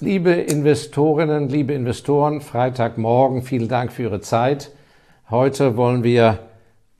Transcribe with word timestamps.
Liebe 0.00 0.30
Investorinnen, 0.30 1.48
liebe 1.48 1.72
Investoren, 1.72 2.40
Freitagmorgen, 2.40 3.42
vielen 3.42 3.66
Dank 3.66 3.90
für 3.90 4.04
Ihre 4.04 4.20
Zeit. 4.20 4.70
Heute 5.28 5.76
wollen 5.76 6.04
wir 6.04 6.38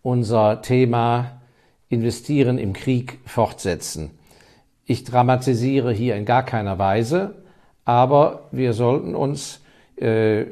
unser 0.02 0.62
Thema 0.62 1.40
Investieren 1.88 2.58
im 2.58 2.72
Krieg 2.72 3.20
fortsetzen. 3.24 4.10
Ich 4.84 5.04
dramatisiere 5.04 5.92
hier 5.92 6.16
in 6.16 6.24
gar 6.24 6.42
keiner 6.42 6.80
Weise, 6.80 7.36
aber 7.84 8.48
wir 8.50 8.72
sollten 8.72 9.14
uns 9.14 9.60
äh, 9.94 10.44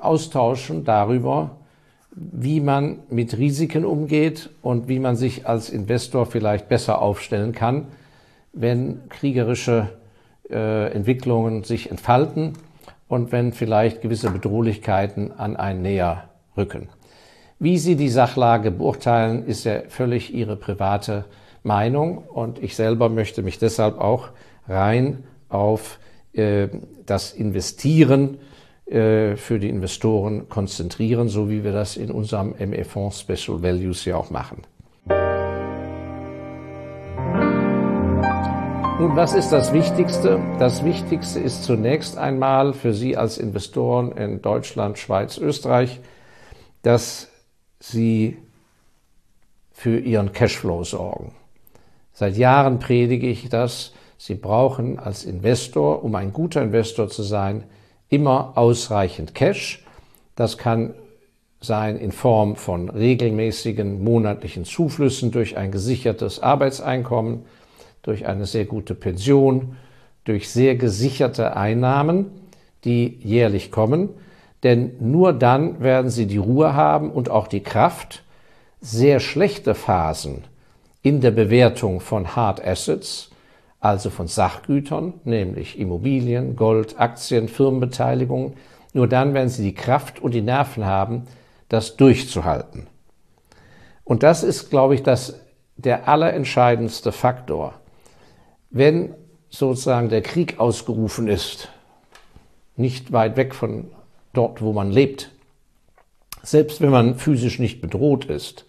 austauschen 0.00 0.84
darüber, 0.84 1.58
wie 2.10 2.60
man 2.60 3.00
mit 3.10 3.36
Risiken 3.36 3.84
umgeht 3.84 4.48
und 4.62 4.88
wie 4.88 4.98
man 4.98 5.14
sich 5.16 5.46
als 5.46 5.68
Investor 5.68 6.24
vielleicht 6.24 6.70
besser 6.70 7.02
aufstellen 7.02 7.52
kann, 7.52 7.88
wenn 8.54 9.10
kriegerische 9.10 9.90
äh, 10.50 10.92
Entwicklungen 10.92 11.64
sich 11.64 11.90
entfalten 11.90 12.54
und 13.08 13.32
wenn 13.32 13.52
vielleicht 13.52 14.02
gewisse 14.02 14.30
Bedrohlichkeiten 14.30 15.32
an 15.32 15.56
einen 15.56 15.82
näher 15.82 16.28
rücken. 16.56 16.88
Wie 17.58 17.78
Sie 17.78 17.96
die 17.96 18.08
Sachlage 18.08 18.70
beurteilen, 18.70 19.46
ist 19.46 19.64
ja 19.64 19.82
völlig 19.88 20.34
Ihre 20.34 20.56
private 20.56 21.24
Meinung 21.62 22.18
und 22.18 22.62
ich 22.62 22.76
selber 22.76 23.08
möchte 23.08 23.42
mich 23.42 23.58
deshalb 23.58 23.98
auch 23.98 24.28
rein 24.68 25.24
auf 25.48 25.98
äh, 26.32 26.68
das 27.06 27.32
Investieren 27.32 28.38
äh, 28.86 29.36
für 29.36 29.58
die 29.58 29.68
Investoren 29.68 30.48
konzentrieren, 30.48 31.28
so 31.28 31.48
wie 31.50 31.64
wir 31.64 31.72
das 31.72 31.96
in 31.96 32.10
unserem 32.10 32.54
ME-Fonds 32.58 33.20
Special 33.20 33.62
Values 33.62 34.04
ja 34.04 34.16
auch 34.16 34.30
machen. 34.30 34.62
Nun, 38.98 39.14
was 39.14 39.34
ist 39.34 39.50
das 39.50 39.74
Wichtigste? 39.74 40.40
Das 40.58 40.82
Wichtigste 40.82 41.38
ist 41.38 41.64
zunächst 41.64 42.16
einmal 42.16 42.72
für 42.72 42.94
Sie 42.94 43.14
als 43.14 43.36
Investoren 43.36 44.10
in 44.12 44.40
Deutschland, 44.40 44.96
Schweiz, 44.96 45.36
Österreich, 45.36 46.00
dass 46.80 47.28
Sie 47.78 48.38
für 49.70 49.98
Ihren 49.98 50.32
Cashflow 50.32 50.82
sorgen. 50.82 51.34
Seit 52.14 52.38
Jahren 52.38 52.78
predige 52.78 53.26
ich 53.26 53.50
das. 53.50 53.92
Sie 54.16 54.34
brauchen 54.34 54.98
als 54.98 55.24
Investor, 55.24 56.02
um 56.02 56.14
ein 56.14 56.32
guter 56.32 56.62
Investor 56.62 57.08
zu 57.08 57.22
sein, 57.22 57.64
immer 58.08 58.56
ausreichend 58.56 59.34
Cash. 59.34 59.84
Das 60.36 60.56
kann 60.56 60.94
sein 61.60 61.98
in 61.98 62.12
Form 62.12 62.56
von 62.56 62.88
regelmäßigen 62.88 64.02
monatlichen 64.02 64.64
Zuflüssen 64.64 65.32
durch 65.32 65.58
ein 65.58 65.70
gesichertes 65.70 66.40
Arbeitseinkommen, 66.40 67.44
durch 68.06 68.26
eine 68.26 68.46
sehr 68.46 68.64
gute 68.64 68.94
Pension, 68.94 69.76
durch 70.24 70.48
sehr 70.48 70.76
gesicherte 70.76 71.56
Einnahmen, 71.56 72.26
die 72.84 73.18
jährlich 73.22 73.70
kommen. 73.70 74.10
Denn 74.62 74.92
nur 75.00 75.32
dann 75.32 75.80
werden 75.80 76.10
Sie 76.10 76.26
die 76.26 76.38
Ruhe 76.38 76.74
haben 76.74 77.10
und 77.10 77.30
auch 77.30 77.46
die 77.46 77.62
Kraft, 77.62 78.22
sehr 78.80 79.20
schlechte 79.20 79.74
Phasen 79.74 80.44
in 81.02 81.20
der 81.20 81.30
Bewertung 81.30 82.00
von 82.00 82.34
Hard 82.34 82.64
Assets, 82.64 83.30
also 83.80 84.10
von 84.10 84.26
Sachgütern, 84.26 85.14
nämlich 85.24 85.78
Immobilien, 85.78 86.56
Gold, 86.56 86.98
Aktien, 86.98 87.48
Firmenbeteiligungen, 87.48 88.54
nur 88.92 89.06
dann 89.06 89.34
werden 89.34 89.48
Sie 89.48 89.62
die 89.62 89.74
Kraft 89.74 90.20
und 90.20 90.32
die 90.32 90.42
Nerven 90.42 90.86
haben, 90.86 91.24
das 91.68 91.96
durchzuhalten. 91.96 92.86
Und 94.04 94.22
das 94.22 94.42
ist, 94.42 94.70
glaube 94.70 94.94
ich, 94.94 95.02
das, 95.02 95.40
der 95.76 96.08
allerentscheidendste 96.08 97.12
Faktor. 97.12 97.74
Wenn 98.76 99.14
sozusagen 99.48 100.10
der 100.10 100.20
Krieg 100.20 100.60
ausgerufen 100.60 101.28
ist, 101.28 101.70
nicht 102.76 103.10
weit 103.10 103.38
weg 103.38 103.54
von 103.54 103.90
dort, 104.34 104.60
wo 104.60 104.74
man 104.74 104.90
lebt, 104.90 105.30
selbst 106.42 106.82
wenn 106.82 106.90
man 106.90 107.14
physisch 107.14 107.58
nicht 107.58 107.80
bedroht 107.80 108.26
ist, 108.26 108.66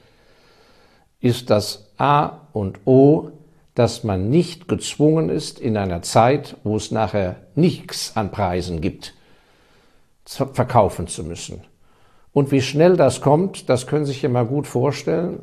ist 1.19 1.49
das 1.49 1.91
A 1.97 2.47
und 2.53 2.79
O, 2.85 3.31
dass 3.75 4.05
man 4.05 4.29
nicht 4.29 4.69
gezwungen 4.69 5.27
ist, 5.27 5.59
in 5.59 5.75
einer 5.75 6.01
Zeit, 6.03 6.55
wo 6.63 6.77
es 6.77 6.89
nachher 6.89 7.35
nichts 7.55 8.15
an 8.15 8.31
Preisen 8.31 8.79
gibt, 8.79 9.13
verkaufen 10.23 11.07
zu 11.07 11.25
müssen. 11.25 11.65
Und 12.31 12.53
wie 12.53 12.61
schnell 12.61 12.95
das 12.95 13.19
kommt, 13.19 13.67
das 13.67 13.87
können 13.87 14.05
Sie 14.05 14.13
sich 14.13 14.21
ja 14.21 14.29
mal 14.29 14.45
gut 14.45 14.67
vorstellen. 14.67 15.39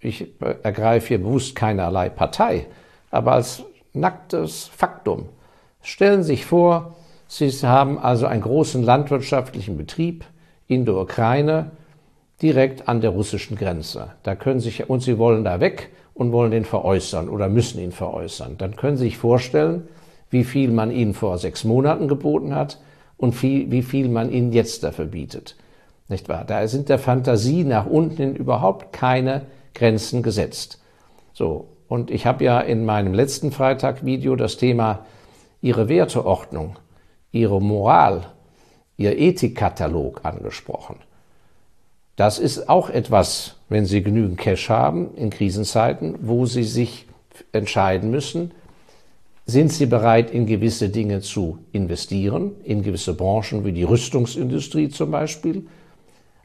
Ich 0.00 0.40
ergreife 0.62 1.08
hier 1.08 1.18
bewusst 1.18 1.54
keinerlei 1.54 2.08
Partei, 2.08 2.66
aber 3.10 3.32
als 3.32 3.62
nacktes 3.96 4.64
Faktum. 4.64 5.26
Stellen 5.82 6.22
Sie 6.22 6.34
sich 6.34 6.46
vor, 6.46 6.94
Sie 7.28 7.50
haben 7.62 7.98
also 7.98 8.26
einen 8.26 8.42
großen 8.42 8.82
landwirtschaftlichen 8.82 9.76
Betrieb 9.76 10.24
in 10.68 10.84
der 10.84 10.94
Ukraine, 10.96 11.72
direkt 12.42 12.88
an 12.88 13.00
der 13.00 13.10
russischen 13.10 13.56
Grenze. 13.56 14.12
Da 14.22 14.34
können 14.34 14.60
sich, 14.60 14.88
und 14.88 15.00
Sie 15.00 15.18
wollen 15.18 15.44
da 15.44 15.60
weg 15.60 15.90
und 16.14 16.32
wollen 16.32 16.50
den 16.50 16.64
veräußern 16.64 17.28
oder 17.28 17.48
müssen 17.48 17.80
ihn 17.80 17.92
veräußern. 17.92 18.58
Dann 18.58 18.76
können 18.76 18.96
Sie 18.96 19.04
sich 19.04 19.18
vorstellen, 19.18 19.88
wie 20.30 20.44
viel 20.44 20.70
man 20.70 20.90
Ihnen 20.90 21.14
vor 21.14 21.38
sechs 21.38 21.64
Monaten 21.64 22.08
geboten 22.08 22.54
hat 22.54 22.78
und 23.16 23.34
viel, 23.34 23.70
wie 23.70 23.82
viel 23.82 24.08
man 24.08 24.30
Ihnen 24.30 24.52
jetzt 24.52 24.82
dafür 24.84 25.06
bietet. 25.06 25.56
Nicht 26.08 26.28
wahr? 26.28 26.44
Da 26.44 26.66
sind 26.68 26.88
der 26.88 26.98
Fantasie 26.98 27.64
nach 27.64 27.86
unten 27.86 28.36
überhaupt 28.36 28.92
keine 28.92 29.42
Grenzen 29.74 30.22
gesetzt. 30.22 30.80
So. 31.32 31.68
Und 31.88 32.10
ich 32.10 32.26
habe 32.26 32.44
ja 32.44 32.60
in 32.60 32.84
meinem 32.84 33.14
letzten 33.14 33.52
Freitag-Video 33.52 34.36
das 34.36 34.56
Thema 34.56 35.06
Ihre 35.60 35.88
Werteordnung, 35.88 36.76
Ihre 37.32 37.60
Moral, 37.60 38.26
Ihr 38.96 39.18
Ethikkatalog 39.18 40.24
angesprochen. 40.24 40.96
Das 42.16 42.38
ist 42.38 42.68
auch 42.68 42.88
etwas, 42.88 43.56
wenn 43.68 43.84
Sie 43.84 44.02
genügend 44.02 44.38
Cash 44.38 44.70
haben 44.70 45.14
in 45.16 45.30
Krisenzeiten, 45.30 46.16
wo 46.22 46.46
Sie 46.46 46.64
sich 46.64 47.06
entscheiden 47.52 48.10
müssen, 48.10 48.52
sind 49.44 49.72
Sie 49.72 49.86
bereit, 49.86 50.30
in 50.30 50.46
gewisse 50.46 50.88
Dinge 50.88 51.20
zu 51.20 51.58
investieren, 51.72 52.52
in 52.64 52.82
gewisse 52.82 53.14
Branchen 53.14 53.64
wie 53.64 53.72
die 53.72 53.84
Rüstungsindustrie 53.84 54.88
zum 54.88 55.12
Beispiel, 55.12 55.66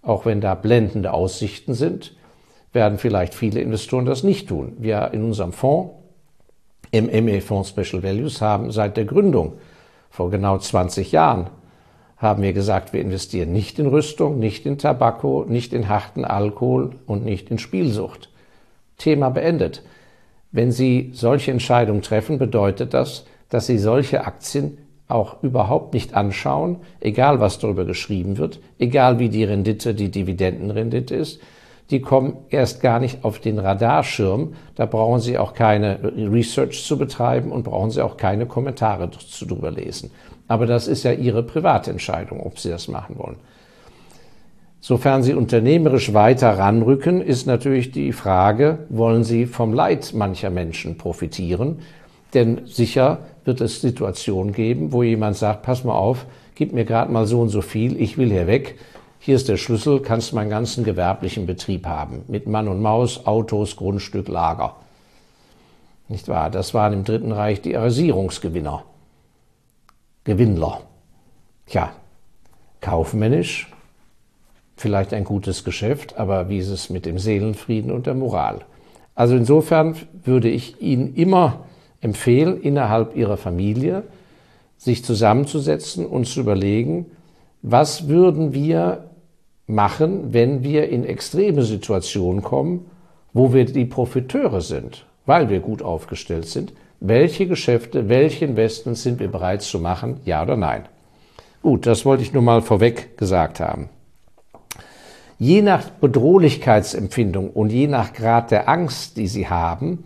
auch 0.03 0.25
wenn 0.25 0.41
da 0.41 0.53
blendende 0.55 1.13
Aussichten 1.13 1.73
sind, 1.73 2.15
werden 2.73 2.97
vielleicht 2.97 3.33
viele 3.33 3.59
Investoren 3.59 4.05
das 4.05 4.23
nicht 4.23 4.49
tun. 4.49 4.73
Wir 4.79 5.11
in 5.13 5.23
unserem 5.23 5.53
Fonds, 5.53 5.93
im 6.91 7.05
ME-Fonds 7.05 7.69
Special 7.69 8.03
Values, 8.03 8.41
haben 8.41 8.71
seit 8.71 8.97
der 8.97 9.05
Gründung 9.05 9.53
vor 10.09 10.29
genau 10.29 10.57
20 10.57 11.11
Jahren 11.11 11.49
haben 12.21 12.43
wir 12.43 12.53
gesagt, 12.53 12.93
wir 12.93 13.01
investieren 13.01 13.51
nicht 13.51 13.79
in 13.79 13.87
Rüstung, 13.87 14.37
nicht 14.37 14.67
in 14.67 14.77
Tabako, 14.77 15.45
nicht 15.47 15.73
in 15.73 15.89
harten 15.89 16.23
Alkohol 16.23 16.91
und 17.07 17.25
nicht 17.25 17.49
in 17.49 17.57
Spielsucht. 17.57 18.29
Thema 18.97 19.29
beendet. 19.29 19.81
Wenn 20.51 20.71
Sie 20.71 21.09
solche 21.13 21.49
Entscheidungen 21.49 22.03
treffen, 22.03 22.37
bedeutet 22.37 22.93
das, 22.93 23.25
dass 23.49 23.65
Sie 23.65 23.79
solche 23.79 24.23
Aktien 24.23 24.77
auch 25.07 25.41
überhaupt 25.41 25.95
nicht 25.95 26.13
anschauen, 26.13 26.77
egal 26.99 27.39
was 27.39 27.57
darüber 27.57 27.85
geschrieben 27.85 28.37
wird, 28.37 28.59
egal 28.77 29.17
wie 29.17 29.29
die 29.29 29.43
Rendite, 29.43 29.95
die 29.95 30.11
Dividendenrendite 30.11 31.15
ist. 31.15 31.41
Die 31.91 31.99
kommen 31.99 32.37
erst 32.49 32.81
gar 32.81 32.99
nicht 32.99 33.25
auf 33.25 33.39
den 33.39 33.59
Radarschirm. 33.59 34.53
Da 34.75 34.85
brauchen 34.85 35.19
Sie 35.19 35.37
auch 35.37 35.53
keine 35.53 35.99
Research 36.15 36.83
zu 36.83 36.97
betreiben 36.97 37.51
und 37.51 37.63
brauchen 37.63 37.91
Sie 37.91 38.01
auch 38.01 38.15
keine 38.15 38.45
Kommentare 38.45 39.11
zu 39.11 39.45
drüber 39.45 39.71
lesen. 39.71 40.09
Aber 40.47 40.65
das 40.65 40.87
ist 40.87 41.03
ja 41.03 41.11
Ihre 41.11 41.43
Privatentscheidung, 41.43 42.39
ob 42.39 42.59
Sie 42.59 42.69
das 42.69 42.87
machen 42.87 43.17
wollen. 43.19 43.35
Sofern 44.79 45.21
Sie 45.21 45.33
unternehmerisch 45.33 46.13
weiter 46.13 46.57
ranrücken, 46.57 47.21
ist 47.21 47.45
natürlich 47.45 47.91
die 47.91 48.13
Frage, 48.13 48.79
wollen 48.89 49.25
Sie 49.25 49.45
vom 49.45 49.73
Leid 49.73 50.13
mancher 50.15 50.49
Menschen 50.49 50.97
profitieren? 50.97 51.79
Denn 52.33 52.61
sicher 52.65 53.19
wird 53.43 53.59
es 53.59 53.81
Situationen 53.81 54.53
geben, 54.53 54.93
wo 54.93 55.03
jemand 55.03 55.35
sagt, 55.35 55.63
pass 55.63 55.83
mal 55.83 55.93
auf, 55.93 56.25
gib 56.55 56.73
mir 56.73 56.85
gerade 56.85 57.11
mal 57.11 57.25
so 57.25 57.41
und 57.41 57.49
so 57.49 57.61
viel, 57.61 58.01
ich 58.01 58.17
will 58.17 58.31
hier 58.31 58.47
weg. 58.47 58.79
Hier 59.23 59.35
ist 59.35 59.47
der 59.47 59.57
Schlüssel, 59.57 59.99
kannst 59.99 60.33
meinen 60.33 60.49
ganzen 60.49 60.83
gewerblichen 60.83 61.45
Betrieb 61.45 61.85
haben. 61.85 62.23
Mit 62.27 62.47
Mann 62.47 62.67
und 62.67 62.81
Maus, 62.81 63.27
Autos, 63.27 63.75
Grundstück, 63.75 64.27
Lager. 64.27 64.77
Nicht 66.07 66.27
wahr? 66.27 66.49
Das 66.49 66.73
waren 66.73 66.91
im 66.91 67.03
Dritten 67.03 67.31
Reich 67.31 67.61
die 67.61 67.77
Arisierungsgewinner. 67.77 68.83
Gewinnler. 70.23 70.81
Tja, 71.67 71.91
kaufmännisch 72.81 73.71
vielleicht 74.75 75.13
ein 75.13 75.23
gutes 75.23 75.63
Geschäft, 75.63 76.17
aber 76.17 76.49
wie 76.49 76.57
ist 76.57 76.69
es 76.69 76.89
mit 76.89 77.05
dem 77.05 77.19
Seelenfrieden 77.19 77.91
und 77.91 78.07
der 78.07 78.15
Moral? 78.15 78.61
Also 79.13 79.35
insofern 79.35 79.95
würde 80.23 80.49
ich 80.49 80.81
Ihnen 80.81 81.13
immer 81.13 81.65
empfehlen, 82.01 82.59
innerhalb 82.59 83.15
Ihrer 83.15 83.37
Familie 83.37 84.01
sich 84.79 85.05
zusammenzusetzen 85.05 86.07
und 86.07 86.25
zu 86.25 86.39
überlegen, 86.39 87.05
was 87.61 88.07
würden 88.07 88.53
wir 88.53 89.10
machen, 89.71 90.33
wenn 90.33 90.63
wir 90.63 90.89
in 90.89 91.05
extreme 91.05 91.63
Situationen 91.63 92.43
kommen, 92.43 92.85
wo 93.33 93.53
wir 93.53 93.65
die 93.65 93.85
Profiteure 93.85 94.61
sind, 94.61 95.05
weil 95.25 95.49
wir 95.49 95.59
gut 95.59 95.81
aufgestellt 95.81 96.45
sind, 96.45 96.73
welche 96.99 97.47
Geschäfte, 97.47 98.09
welche 98.09 98.45
Investments 98.45 99.03
sind 99.03 99.19
wir 99.19 99.29
bereit 99.29 99.61
zu 99.61 99.79
machen, 99.79 100.19
ja 100.25 100.43
oder 100.43 100.57
nein. 100.57 100.83
Gut, 101.61 101.85
das 101.85 102.05
wollte 102.05 102.23
ich 102.23 102.33
nur 102.33 102.43
mal 102.43 102.61
vorweg 102.61 103.17
gesagt 103.17 103.59
haben. 103.59 103.89
Je 105.39 105.63
nach 105.63 105.89
Bedrohlichkeitsempfindung 105.89 107.49
und 107.49 107.71
je 107.71 107.87
nach 107.87 108.13
Grad 108.13 108.51
der 108.51 108.69
Angst, 108.69 109.17
die 109.17 109.27
Sie 109.27 109.47
haben, 109.47 110.03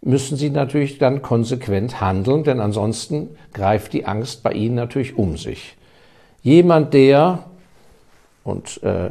müssen 0.00 0.36
Sie 0.36 0.50
natürlich 0.50 0.98
dann 0.98 1.22
konsequent 1.22 2.00
handeln, 2.00 2.44
denn 2.44 2.60
ansonsten 2.60 3.30
greift 3.52 3.92
die 3.92 4.06
Angst 4.06 4.44
bei 4.44 4.52
Ihnen 4.52 4.76
natürlich 4.76 5.18
um 5.18 5.36
sich. 5.36 5.76
Jemand, 6.42 6.94
der, 6.94 7.46
und 8.46 8.82
äh, 8.84 9.10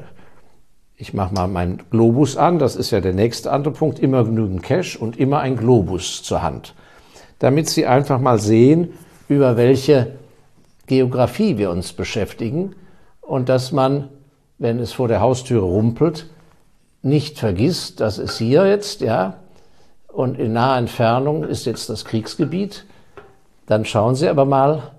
ich 0.95 1.13
mache 1.13 1.33
mal 1.33 1.47
meinen 1.47 1.83
Globus 1.89 2.37
an, 2.37 2.57
das 2.57 2.77
ist 2.77 2.91
ja 2.91 3.01
der 3.01 3.13
nächste 3.13 3.51
andere 3.51 3.73
Punkt, 3.73 3.99
immer 3.99 4.23
genügend 4.23 4.63
Cash 4.63 4.95
und 4.95 5.19
immer 5.19 5.39
ein 5.41 5.57
Globus 5.57 6.23
zur 6.23 6.41
Hand, 6.41 6.73
damit 7.39 7.67
Sie 7.67 7.85
einfach 7.85 8.19
mal 8.19 8.39
sehen, 8.39 8.93
über 9.27 9.57
welche 9.57 10.13
Geografie 10.87 11.57
wir 11.57 11.69
uns 11.69 11.91
beschäftigen 11.91 12.75
und 13.19 13.49
dass 13.49 13.73
man, 13.73 14.07
wenn 14.57 14.79
es 14.79 14.93
vor 14.93 15.09
der 15.09 15.19
Haustüre 15.19 15.65
rumpelt, 15.65 16.29
nicht 17.01 17.37
vergisst, 17.37 17.99
das 17.99 18.17
ist 18.17 18.37
hier 18.37 18.65
jetzt, 18.65 19.01
ja, 19.01 19.35
und 20.07 20.39
in 20.39 20.53
naher 20.53 20.77
Entfernung 20.77 21.43
ist 21.43 21.65
jetzt 21.65 21.89
das 21.89 22.05
Kriegsgebiet, 22.05 22.85
dann 23.65 23.83
schauen 23.83 24.15
Sie 24.15 24.29
aber 24.29 24.45
mal, 24.45 24.91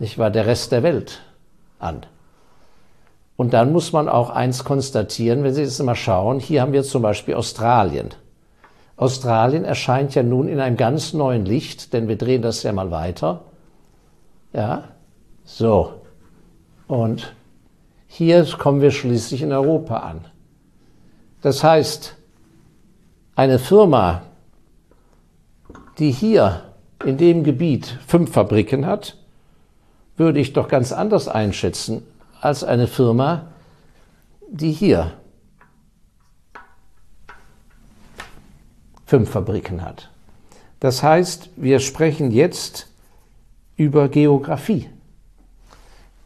nicht 0.00 0.18
wahr, 0.18 0.30
der 0.30 0.46
Rest 0.46 0.72
der 0.72 0.82
Welt 0.82 1.22
an. 1.78 2.04
Und 3.42 3.54
dann 3.54 3.72
muss 3.72 3.92
man 3.92 4.08
auch 4.08 4.30
eins 4.30 4.62
konstatieren, 4.62 5.42
wenn 5.42 5.52
Sie 5.52 5.62
jetzt 5.62 5.82
mal 5.82 5.96
schauen, 5.96 6.38
hier 6.38 6.62
haben 6.62 6.72
wir 6.72 6.84
zum 6.84 7.02
Beispiel 7.02 7.34
Australien. 7.34 8.10
Australien 8.96 9.64
erscheint 9.64 10.14
ja 10.14 10.22
nun 10.22 10.46
in 10.46 10.60
einem 10.60 10.76
ganz 10.76 11.12
neuen 11.12 11.44
Licht, 11.44 11.92
denn 11.92 12.06
wir 12.06 12.14
drehen 12.14 12.40
das 12.40 12.62
ja 12.62 12.72
mal 12.72 12.92
weiter. 12.92 13.40
Ja, 14.52 14.84
so. 15.42 16.02
Und 16.86 17.34
hier 18.06 18.46
kommen 18.58 18.80
wir 18.80 18.92
schließlich 18.92 19.42
in 19.42 19.52
Europa 19.52 19.96
an. 19.96 20.20
Das 21.40 21.64
heißt, 21.64 22.14
eine 23.34 23.58
Firma, 23.58 24.22
die 25.98 26.12
hier 26.12 26.62
in 27.04 27.18
dem 27.18 27.42
Gebiet 27.42 27.98
fünf 28.06 28.30
Fabriken 28.30 28.86
hat, 28.86 29.16
würde 30.16 30.38
ich 30.38 30.52
doch 30.52 30.68
ganz 30.68 30.92
anders 30.92 31.26
einschätzen 31.26 32.04
als 32.42 32.64
eine 32.64 32.88
Firma, 32.88 33.46
die 34.50 34.72
hier 34.72 35.12
fünf 39.06 39.30
Fabriken 39.30 39.82
hat. 39.82 40.10
Das 40.80 41.02
heißt, 41.02 41.50
wir 41.56 41.80
sprechen 41.80 42.30
jetzt 42.30 42.88
über 43.76 44.08
Geografie. 44.08 44.88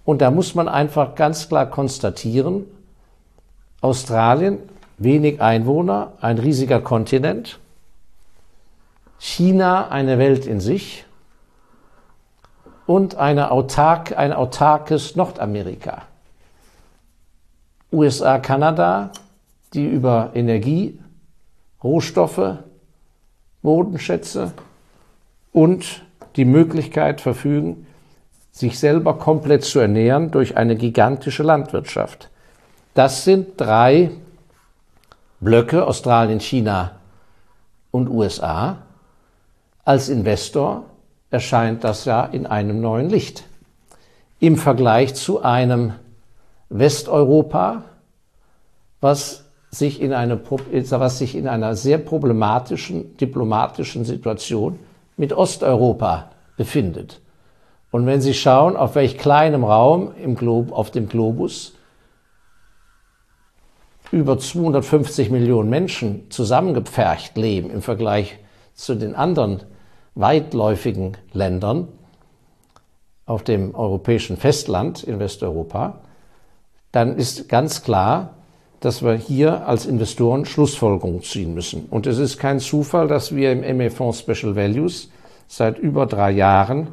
Und 0.05 0.23
da 0.23 0.31
muss 0.31 0.55
man 0.55 0.69
einfach 0.69 1.15
ganz 1.15 1.49
klar 1.49 1.67
konstatieren, 1.67 2.65
Australien, 3.81 4.59
wenig 4.99 5.43
Einwohner, 5.43 6.13
ein 6.21 6.39
riesiger 6.39 6.81
Kontinent, 6.81 7.59
China 9.19 9.89
eine 9.89 10.19
Welt 10.19 10.47
in 10.47 10.61
sich 10.61 11.06
und 12.87 13.17
eine 13.17 13.51
autark, 13.51 14.17
ein 14.17 14.33
autarkes 14.33 15.17
Nordamerika. 15.17 16.03
USA, 17.93 18.39
Kanada, 18.39 19.11
die 19.75 19.87
über 19.87 20.31
Energie, 20.35 20.99
Rohstoffe, 21.83 22.59
Bodenschätze 23.63 24.53
und 25.53 26.03
die 26.37 26.45
Möglichkeit 26.45 27.21
verfügen, 27.21 27.87
sich 28.53 28.79
selber 28.79 29.19
komplett 29.19 29.65
zu 29.65 29.81
ernähren 29.81 30.31
durch 30.31 30.57
eine 30.57 30.77
gigantische 30.77 31.43
Landwirtschaft. 31.43 32.31
Das 32.95 33.25
sind 33.25 33.61
drei 33.61 34.11
Blöcke, 35.41 35.87
Australien, 35.87 36.41
China 36.41 36.93
und 37.91 38.09
USA, 38.09 38.79
als 39.85 40.09
Investor 40.09 40.85
erscheint 41.37 41.85
das 41.85 42.07
ja 42.07 42.25
in 42.25 42.47
einem 42.47 42.81
neuen 42.81 43.11
Licht. 43.11 43.45
Im 44.41 44.57
Vergleich 44.57 45.15
zu 45.15 45.43
einem 45.43 45.93
Westeuropa, 46.71 47.85
was 49.03 49.45
sich 49.71 50.01
in, 50.01 50.15
eine, 50.15 50.41
was 50.41 51.19
sich 51.19 51.35
in 51.35 51.47
einer 51.47 51.77
sehr 51.77 51.99
problematischen 51.99 53.19
diplomatischen 53.19 54.07
Situation 54.07 54.79
mit 55.19 55.35
Osteuropa 55.35 56.31
befindet. 56.57 57.21
Und 57.91 58.07
wenn 58.07 58.23
Sie 58.23 58.33
schauen, 58.33 58.75
auf 58.75 58.95
welch 58.95 59.19
kleinem 59.19 59.63
Raum 59.63 60.13
im 60.23 60.37
Glob, 60.37 60.73
auf 60.73 60.91
dem 60.91 61.07
Globus 61.07 61.75
über 64.11 64.39
250 64.39 65.29
Millionen 65.29 65.69
Menschen 65.69 66.31
zusammengepfercht 66.31 67.37
leben 67.37 67.69
im 67.69 67.83
Vergleich 67.83 68.39
zu 68.73 68.95
den 68.95 69.15
anderen 69.15 69.65
weitläufigen 70.17 71.17
Ländern 71.33 71.89
auf 73.27 73.45
dem 73.45 73.75
europäischen 73.75 74.37
Festland 74.37 75.05
in 75.05 75.21
Westeuropa, 75.21 76.01
dann 76.91 77.17
ist 77.17 77.49
ganz 77.49 77.83
klar, 77.83 78.31
dass 78.81 79.03
wir 79.03 79.15
hier 79.15 79.67
als 79.69 79.87
Investoren 79.87 80.45
Schlussfolgerungen 80.45 81.23
ziehen 81.23 81.55
müssen. 81.55 81.87
Und 81.91 82.07
es 82.07 82.19
ist 82.19 82.39
kein 82.39 82.61
Zufall, 82.61 83.09
dass 83.09 83.35
wir 83.35 83.53
im 83.53 83.77
ME-Fonds 83.77 84.21
Special 84.21 84.57
Values 84.57 85.11
seit 85.49 85.79
über 85.79 86.07
drei 86.07 86.31
Jahren 86.31 86.89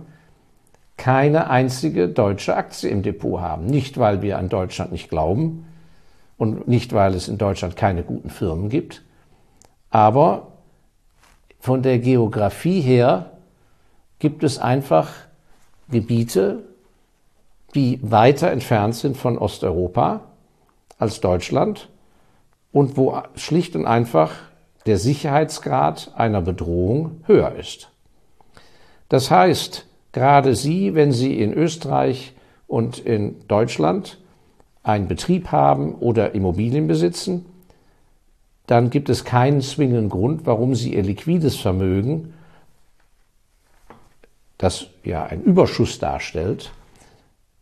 keine 0.98 1.50
einzige 1.50 2.08
deutsche 2.08 2.56
Aktie 2.56 2.90
im 2.90 3.04
Depot 3.04 3.42
haben. 3.42 3.66
Nicht, 3.66 3.98
weil 3.98 4.22
wir 4.22 4.38
an 4.38 4.50
Deutschland 4.50 4.92
nicht 4.92 5.10
glauben 5.10 5.66
und 6.38 6.68
nicht, 6.68 6.94
weil 6.94 7.16
es 7.16 7.28
in 7.28 7.38
Deutschland 7.38 7.76
keine 7.76 8.04
guten 8.04 8.30
Firmen 8.30 8.70
gibt, 8.70 9.04
aber 9.90 10.53
von 11.64 11.82
der 11.82 11.98
Geografie 12.00 12.82
her 12.82 13.32
gibt 14.20 14.44
es 14.44 14.60
einfach 14.60 15.14
Gebiete, 15.90 16.64
die 17.74 18.00
weiter 18.02 18.52
entfernt 18.52 18.96
sind 18.96 19.16
von 19.16 19.38
Osteuropa 19.38 20.26
als 20.98 21.22
Deutschland 21.22 21.88
und 22.74 22.98
wo 22.98 23.18
schlicht 23.36 23.78
und 23.78 23.86
einfach 23.86 24.34
der 24.86 24.98
Sicherheitsgrad 24.98 26.12
einer 26.18 26.42
Bedrohung 26.42 27.22
höher 27.28 27.56
ist. 27.56 27.90
Das 29.08 29.32
heißt, 29.32 29.86
gerade 30.12 30.56
Sie, 30.56 30.96
wenn 30.96 31.14
Sie 31.14 31.40
in 31.40 31.54
Österreich 31.54 32.34
und 32.68 33.00
in 33.00 33.48
Deutschland 33.48 34.18
einen 34.84 35.08
Betrieb 35.08 35.54
haben 35.54 35.96
oder 35.96 36.36
Immobilien 36.36 36.88
besitzen, 36.88 37.46
dann 38.68 38.90
gibt 38.90 39.10
es 39.10 39.26
keinen 39.26 39.62
zwingenden 39.62 40.10
Grund, 40.10 40.46
warum 40.46 40.76
Sie 40.76 40.94
Ihr 40.94 41.04
liquides 41.04 41.58
Vermögen, 41.58 42.34
das 44.58 44.88
ja 45.04 45.24
einen 45.26 45.44
Überschuss 45.44 46.00
darstellt, 46.00 46.72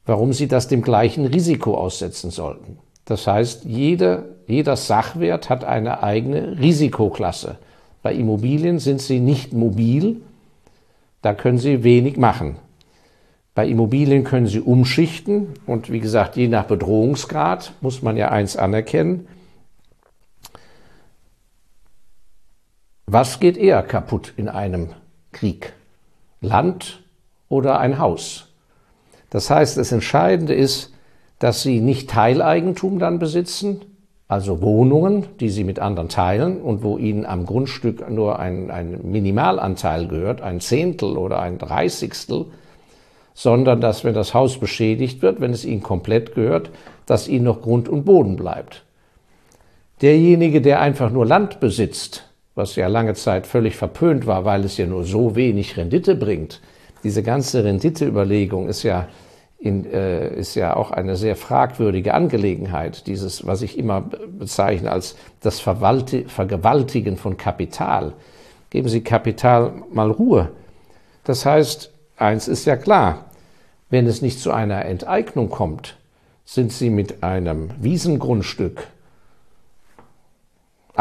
warum 0.05 0.33
Sie 0.33 0.47
das 0.47 0.67
dem 0.67 0.81
gleichen 0.81 1.25
Risiko 1.25 1.77
aussetzen 1.77 2.29
sollten. 2.29 2.77
Das 3.05 3.25
heißt, 3.27 3.65
jede, 3.65 4.35
jeder 4.47 4.77
Sachwert 4.77 5.49
hat 5.49 5.63
eine 5.63 6.03
eigene 6.03 6.59
Risikoklasse. 6.59 7.57
Bei 8.03 8.13
Immobilien 8.13 8.79
sind 8.79 9.01
sie 9.01 9.19
nicht 9.19 9.53
mobil, 9.53 10.21
da 11.21 11.33
können 11.33 11.59
Sie 11.59 11.83
wenig 11.83 12.17
machen. 12.17 12.55
Bei 13.53 13.67
Immobilien 13.67 14.23
können 14.23 14.47
Sie 14.47 14.59
umschichten 14.59 15.49
und 15.67 15.91
wie 15.91 15.99
gesagt, 15.99 16.35
je 16.35 16.47
nach 16.47 16.65
Bedrohungsgrad 16.65 17.73
muss 17.81 18.01
man 18.01 18.17
ja 18.17 18.29
eins 18.29 18.57
anerkennen, 18.57 19.27
Was 23.13 23.41
geht 23.41 23.57
eher 23.57 23.83
kaputt 23.83 24.31
in 24.37 24.47
einem 24.47 24.91
Krieg? 25.33 25.73
Land 26.39 27.03
oder 27.49 27.77
ein 27.77 27.99
Haus? 27.99 28.47
Das 29.29 29.49
heißt, 29.49 29.75
das 29.75 29.91
Entscheidende 29.91 30.53
ist, 30.53 30.93
dass 31.37 31.61
sie 31.61 31.81
nicht 31.81 32.09
Teileigentum 32.09 32.99
dann 32.99 33.19
besitzen, 33.19 33.81
also 34.29 34.61
Wohnungen, 34.61 35.25
die 35.41 35.49
sie 35.49 35.65
mit 35.65 35.77
anderen 35.77 36.07
teilen 36.07 36.61
und 36.61 36.83
wo 36.83 36.97
ihnen 36.97 37.25
am 37.25 37.45
Grundstück 37.45 38.09
nur 38.09 38.39
ein, 38.39 38.71
ein 38.71 39.01
Minimalanteil 39.03 40.07
gehört, 40.07 40.41
ein 40.41 40.61
Zehntel 40.61 41.17
oder 41.17 41.41
ein 41.41 41.57
Dreißigstel, 41.57 42.45
sondern 43.33 43.81
dass, 43.81 44.05
wenn 44.05 44.13
das 44.13 44.33
Haus 44.33 44.57
beschädigt 44.57 45.21
wird, 45.21 45.41
wenn 45.41 45.51
es 45.51 45.65
ihnen 45.65 45.83
komplett 45.83 46.33
gehört, 46.33 46.69
dass 47.07 47.27
ihnen 47.27 47.43
noch 47.43 47.61
Grund 47.61 47.89
und 47.89 48.05
Boden 48.05 48.37
bleibt. 48.37 48.85
Derjenige, 50.01 50.61
der 50.61 50.79
einfach 50.79 51.11
nur 51.11 51.25
Land 51.25 51.59
besitzt, 51.59 52.30
was 52.55 52.75
ja 52.75 52.87
lange 52.87 53.13
Zeit 53.13 53.47
völlig 53.47 53.75
verpönt 53.75 54.27
war, 54.27 54.45
weil 54.45 54.65
es 54.65 54.77
ja 54.77 54.85
nur 54.85 55.03
so 55.03 55.35
wenig 55.35 55.77
Rendite 55.77 56.15
bringt. 56.15 56.61
Diese 57.03 57.23
ganze 57.23 57.63
Renditeüberlegung 57.63 58.67
ist 58.67 58.83
ja, 58.83 59.07
in, 59.57 59.85
äh, 59.91 60.33
ist 60.35 60.55
ja 60.55 60.75
auch 60.75 60.91
eine 60.91 61.15
sehr 61.15 61.35
fragwürdige 61.35 62.13
Angelegenheit. 62.13 63.07
Dieses, 63.07 63.45
was 63.47 63.61
ich 63.61 63.77
immer 63.77 64.01
bezeichne 64.01 64.91
als 64.91 65.15
das 65.39 65.59
Verwalte, 65.59 66.25
Vergewaltigen 66.27 67.17
von 67.17 67.37
Kapital. 67.37 68.13
Geben 68.69 68.89
Sie 68.89 69.01
Kapital 69.01 69.73
mal 69.91 70.11
Ruhe. 70.11 70.49
Das 71.23 71.45
heißt, 71.45 71.91
eins 72.17 72.47
ist 72.47 72.65
ja 72.65 72.75
klar, 72.75 73.25
wenn 73.89 74.07
es 74.07 74.21
nicht 74.21 74.39
zu 74.39 74.51
einer 74.51 74.85
Enteignung 74.85 75.49
kommt, 75.49 75.97
sind 76.45 76.71
Sie 76.71 76.89
mit 76.89 77.23
einem 77.23 77.69
Wiesengrundstück, 77.79 78.87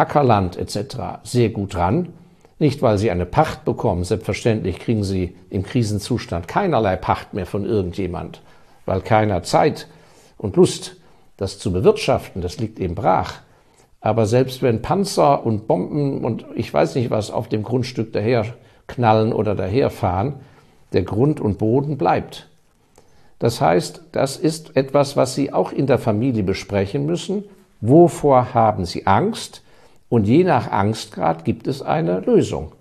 Ackerland 0.01 0.57
etc. 0.57 1.23
sehr 1.25 1.51
gut 1.51 1.75
dran. 1.75 2.15
Nicht, 2.59 2.83
weil 2.83 2.99
Sie 2.99 3.11
eine 3.11 3.27
Pacht 3.27 3.65
bekommen, 3.65 4.05
selbstverständlich 4.05 4.79
kriegen 4.79 5.05
Sie 5.05 5.37
im 5.51 5.63
Krisenzustand 5.63 6.49
keinerlei 6.49 6.97
Pacht 6.97 7.35
mehr 7.35 7.47
von 7.47 7.65
irgendjemand, 7.65 8.43
weil 8.87 9.01
keiner 9.01 9.43
Zeit 9.43 9.89
und 10.37 10.57
Lust, 10.57 10.97
das 11.37 11.59
zu 11.59 11.73
bewirtschaften, 11.73 12.43
das 12.43 12.59
liegt 12.59 12.79
eben 12.81 12.95
brach. 12.95 13.41
Aber 14.01 14.27
selbst 14.27 14.63
wenn 14.63 14.83
Panzer 14.83 15.45
und 15.45 15.67
Bomben 15.67 16.25
und 16.25 16.47
ich 16.55 16.73
weiß 16.73 16.95
nicht 16.95 17.11
was 17.11 17.31
auf 17.31 17.49
dem 17.49 17.63
Grundstück 17.63 18.13
daher 18.13 18.47
knallen 18.87 19.33
oder 19.33 19.55
daherfahren, 19.55 20.37
der 20.93 21.03
Grund 21.03 21.41
und 21.41 21.59
Boden 21.59 21.99
bleibt. 21.99 22.49
Das 23.39 23.61
heißt, 23.61 24.03
das 24.13 24.37
ist 24.37 24.77
etwas, 24.77 25.17
was 25.17 25.35
Sie 25.35 25.53
auch 25.53 25.73
in 25.73 25.87
der 25.87 25.99
Familie 25.99 26.43
besprechen 26.43 27.07
müssen. 27.07 27.45
Wovor 27.81 28.53
haben 28.53 28.85
Sie 28.85 29.07
Angst? 29.07 29.63
Und 30.11 30.27
je 30.27 30.45
nach 30.45 30.71
Angstgrad 30.71 31.47
gibt 31.47 31.67
es 31.67 31.81
eine 31.81 32.21
Lösung. 32.21 32.73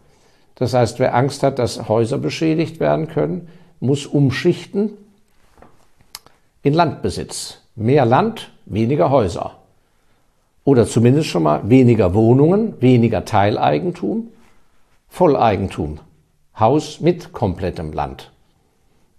Das 0.55 0.73
heißt, 0.73 0.99
wer 0.99 1.15
Angst 1.15 1.43
hat, 1.43 1.59
dass 1.59 1.87
Häuser 1.87 2.17
beschädigt 2.17 2.81
werden 2.81 3.07
können, 3.07 3.47
muss 3.79 4.05
umschichten 4.05 4.91
in 6.63 6.73
Landbesitz. 6.73 7.61
Mehr 7.75 8.05
Land, 8.05 8.51
weniger 8.65 9.09
Häuser. 9.09 9.55
Oder 10.65 10.85
zumindest 10.85 11.29
schon 11.29 11.43
mal 11.43 11.69
weniger 11.69 12.13
Wohnungen, 12.13 12.73
weniger 12.81 13.23
Teileigentum, 13.23 14.27
Volleigentum. 15.07 15.99
Haus 16.59 16.99
mit 16.99 17.31
komplettem 17.31 17.93
Land. 17.93 18.31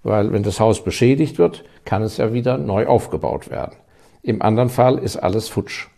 Weil 0.03 0.33
wenn 0.33 0.43
das 0.43 0.61
Haus 0.61 0.85
beschädigt 0.85 1.39
wird, 1.39 1.65
kann 1.85 2.03
es 2.03 2.17
ja 2.17 2.33
wieder 2.33 2.59
neu 2.59 2.87
aufgebaut 2.87 3.51
werden. 3.51 3.77
Im 4.23 4.43
anderen 4.43 4.69
Fall 4.69 4.99
ist 4.99 5.17
alles 5.17 5.49
futsch. 5.49 5.89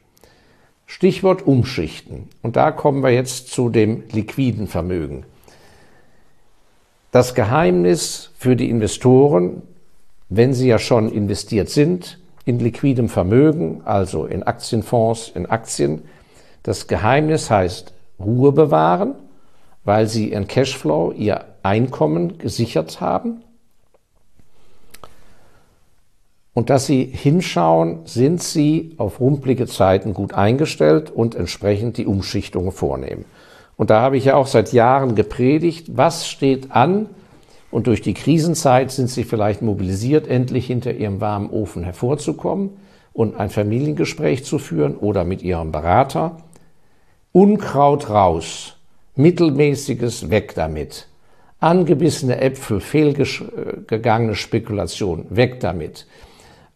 Stichwort 0.86 1.46
Umschichten. 1.46 2.28
Und 2.42 2.56
da 2.56 2.70
kommen 2.70 3.02
wir 3.02 3.10
jetzt 3.10 3.48
zu 3.48 3.68
dem 3.68 4.04
liquiden 4.12 4.66
Vermögen. 4.66 5.24
Das 7.10 7.34
Geheimnis 7.34 8.30
für 8.38 8.56
die 8.56 8.70
Investoren, 8.70 9.62
wenn 10.28 10.54
sie 10.54 10.68
ja 10.68 10.78
schon 10.78 11.10
investiert 11.10 11.68
sind 11.68 12.18
in 12.44 12.58
liquidem 12.58 13.08
Vermögen, 13.08 13.82
also 13.84 14.26
in 14.26 14.42
Aktienfonds, 14.42 15.30
in 15.34 15.46
Aktien, 15.46 16.02
das 16.62 16.86
Geheimnis 16.86 17.50
heißt 17.50 17.92
Ruhe 18.18 18.52
bewahren, 18.52 19.14
weil 19.84 20.06
sie 20.06 20.30
ihren 20.32 20.46
Cashflow, 20.46 21.12
ihr 21.12 21.44
Einkommen 21.62 22.38
gesichert 22.38 23.00
haben. 23.00 23.42
Und 26.54 26.68
dass 26.68 26.86
sie 26.86 27.04
hinschauen, 27.04 28.00
sind 28.04 28.42
sie 28.42 28.94
auf 28.98 29.20
rumpelige 29.20 29.66
Zeiten 29.66 30.12
gut 30.12 30.34
eingestellt 30.34 31.10
und 31.10 31.34
entsprechend 31.34 31.96
die 31.96 32.06
Umschichtungen 32.06 32.72
vornehmen. 32.72 33.24
Und 33.76 33.90
da 33.90 34.00
habe 34.00 34.16
ich 34.16 34.26
ja 34.26 34.34
auch 34.34 34.46
seit 34.46 34.72
Jahren 34.72 35.14
gepredigt, 35.14 35.96
was 35.96 36.28
steht 36.28 36.72
an, 36.72 37.08
und 37.72 37.86
durch 37.86 38.02
die 38.02 38.12
Krisenzeit 38.12 38.90
sind 38.90 39.08
sie 39.08 39.24
vielleicht 39.24 39.62
mobilisiert, 39.62 40.28
endlich 40.28 40.66
hinter 40.66 40.92
ihrem 40.92 41.22
warmen 41.22 41.48
Ofen 41.48 41.82
hervorzukommen 41.82 42.70
und 43.14 43.34
ein 43.34 43.48
Familiengespräch 43.48 44.44
zu 44.44 44.58
führen 44.58 44.94
oder 44.94 45.24
mit 45.24 45.42
ihrem 45.42 45.72
Berater. 45.72 46.36
Unkraut 47.32 48.10
raus, 48.10 48.76
mittelmäßiges 49.16 50.28
weg 50.28 50.54
damit. 50.54 51.08
Angebissene 51.60 52.42
Äpfel, 52.42 52.80
fehlgegangene 52.80 54.34
Spekulation, 54.34 55.24
weg 55.30 55.60
damit. 55.60 56.06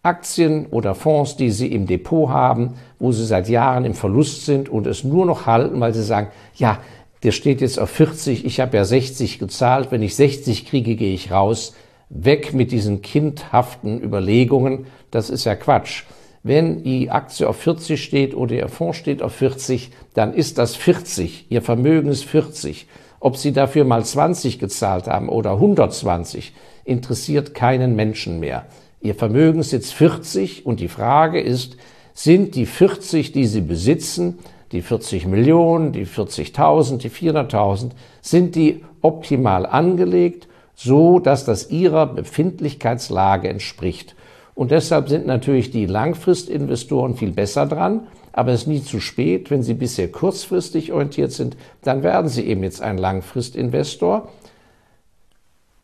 Aktien 0.07 0.67
oder 0.67 0.95
Fonds, 0.95 1.37
die 1.37 1.51
Sie 1.51 1.67
im 1.67 1.87
Depot 1.87 2.31
haben, 2.31 2.75
wo 2.99 3.13
Sie 3.13 3.27
seit 3.27 3.49
Jahren 3.49 3.85
im 3.85 3.95
Verlust 3.95 4.47
sind 4.47 4.69
und 4.69 4.87
es 4.87 5.05
nur 5.05 5.27
noch 5.27 5.47
halten, 5.47 5.81
weil 5.81 5.93
Sie 5.93 6.03
sagen, 6.03 6.29
ja, 6.55 6.79
der 7.23 7.33
steht 7.33 7.61
jetzt 7.61 7.79
auf 7.79 7.91
40, 7.91 8.45
ich 8.45 8.61
habe 8.61 8.77
ja 8.77 8.85
60 8.85 9.39
gezahlt, 9.39 9.91
wenn 9.91 10.03
ich 10.03 10.15
60 10.15 10.67
kriege, 10.67 10.95
gehe 10.95 11.13
ich 11.13 11.33
raus. 11.33 11.75
Weg 12.09 12.55
mit 12.55 12.71
diesen 12.71 13.03
kindhaften 13.03 14.01
Überlegungen, 14.01 14.87
das 15.11 15.29
ist 15.29 15.45
ja 15.45 15.57
Quatsch. 15.57 16.05
Wenn 16.45 16.85
die 16.85 17.11
Aktie 17.11 17.49
auf 17.49 17.57
40 17.57 18.01
steht 18.01 18.37
oder 18.37 18.55
Ihr 18.55 18.69
Fonds 18.69 18.97
steht 18.97 19.23
auf 19.23 19.33
40, 19.33 19.91
dann 20.15 20.33
ist 20.33 20.59
das 20.59 20.77
40. 20.77 21.47
Ihr 21.49 21.63
Vermögen 21.63 22.09
ist 22.09 22.25
40. 22.25 22.87
Ob 23.19 23.37
Sie 23.37 23.53
dafür 23.53 23.85
mal 23.85 24.05
20 24.05 24.61
gezahlt 24.61 25.09
haben 25.09 25.29
oder 25.29 25.55
120, 25.55 26.53
interessiert 26.85 27.55
keinen 27.55 27.97
Menschen 27.97 28.39
mehr. 28.39 28.67
Ihr 29.01 29.15
Vermögen 29.15 29.61
ist 29.61 29.73
jetzt 29.73 29.93
40 29.95 30.67
und 30.67 30.81
die 30.81 30.89
Frage 30.89 31.41
ist, 31.41 31.77
sind 32.15 32.55
die 32.55 32.67
40, 32.67 33.33
die 33.33 33.47
Sie 33.47 33.61
besitzen, 33.61 34.39
die 34.73 34.83
40 34.83 35.27
Millionen, 35.27 35.93
die 35.93 36.07
40.000, 36.07 36.99
die 36.99 37.11
400.000, 37.11 37.91
sind 38.21 38.55
die 38.55 38.85
optimal 39.03 39.67
angelegt, 39.67 40.49
so 40.75 41.19
dass 41.19 41.45
das 41.45 41.71
Ihrer 41.71 42.07
Befindlichkeitslage 42.07 43.49
entspricht? 43.49 44.17
Und 44.55 44.71
deshalb 44.71 45.11
sind 45.11 45.27
natürlich 45.27 45.71
die 45.71 45.85
Langfristinvestoren 45.85 47.15
viel 47.15 47.33
besser 47.33 47.67
dran. 47.67 48.07
Aber 48.33 48.53
es 48.53 48.63
ist 48.63 48.67
nie 48.67 48.83
zu 48.83 49.01
spät. 49.01 49.51
Wenn 49.51 49.63
Sie 49.63 49.75
bisher 49.75 50.11
kurzfristig 50.11 50.93
orientiert 50.93 51.33
sind, 51.33 51.57
dann 51.83 52.03
werden 52.03 52.29
Sie 52.29 52.47
eben 52.47 52.63
jetzt 52.63 52.81
ein 52.81 52.97
Langfristinvestor. 52.99 54.29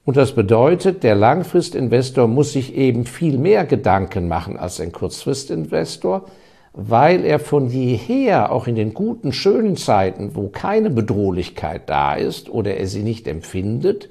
Und 0.05 0.17
das 0.17 0.33
bedeutet, 0.33 1.05
der 1.05 1.15
Langfristinvestor 1.15 2.27
muss 2.27 2.53
sich 2.53 2.75
eben 2.75 3.05
viel 3.05 3.39
mehr 3.39 3.65
Gedanken 3.65 4.27
machen 4.27 4.57
als 4.57 4.81
ein 4.81 4.91
Kurzfristinvestor, 4.91 6.25
weil 6.73 7.25
er 7.25 7.39
von 7.39 7.69
jeher, 7.69 8.51
auch 8.51 8.67
in 8.67 8.75
den 8.75 8.95
guten, 8.95 9.33
schönen 9.33 9.77
Zeiten, 9.77 10.35
wo 10.35 10.49
keine 10.49 10.91
Bedrohlichkeit 10.91 11.83
da 11.89 12.15
ist 12.15 12.51
oder 12.51 12.77
er 12.77 12.87
sie 12.87 13.03
nicht 13.03 13.29
empfindet, 13.29 14.09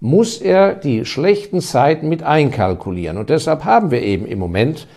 muss 0.00 0.40
er 0.40 0.74
die 0.74 1.04
schlechten 1.04 1.60
Zeiten 1.60 2.08
mit 2.08 2.24
einkalkulieren. 2.24 3.18
Und 3.18 3.30
deshalb 3.30 3.64
haben 3.64 3.92
wir 3.92 4.02
eben 4.02 4.26
im 4.26 4.40
Moment 4.40 4.88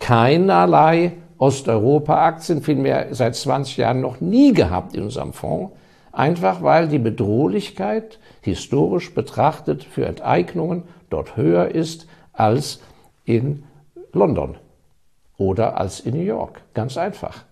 keinerlei 0.00 1.12
Osteuropa-Aktien, 1.38 2.62
vielmehr 2.62 3.06
seit 3.12 3.34
20 3.34 3.78
Jahren 3.78 4.02
noch 4.02 4.20
nie 4.20 4.52
gehabt 4.52 4.94
in 4.94 5.04
unserem 5.04 5.32
Fonds, 5.32 5.72
einfach 6.12 6.62
weil 6.62 6.88
die 6.88 6.98
Bedrohlichkeit 6.98 8.18
historisch 8.42 9.14
betrachtet 9.14 9.84
für 9.84 10.06
Enteignungen 10.06 10.84
dort 11.10 11.36
höher 11.36 11.68
ist 11.68 12.06
als 12.32 12.80
in 13.24 13.64
London 14.12 14.56
oder 15.36 15.78
als 15.78 16.00
in 16.00 16.14
New 16.14 16.22
York. 16.22 16.60
Ganz 16.74 16.96
einfach. 16.96 17.44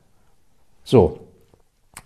So, 0.85 1.21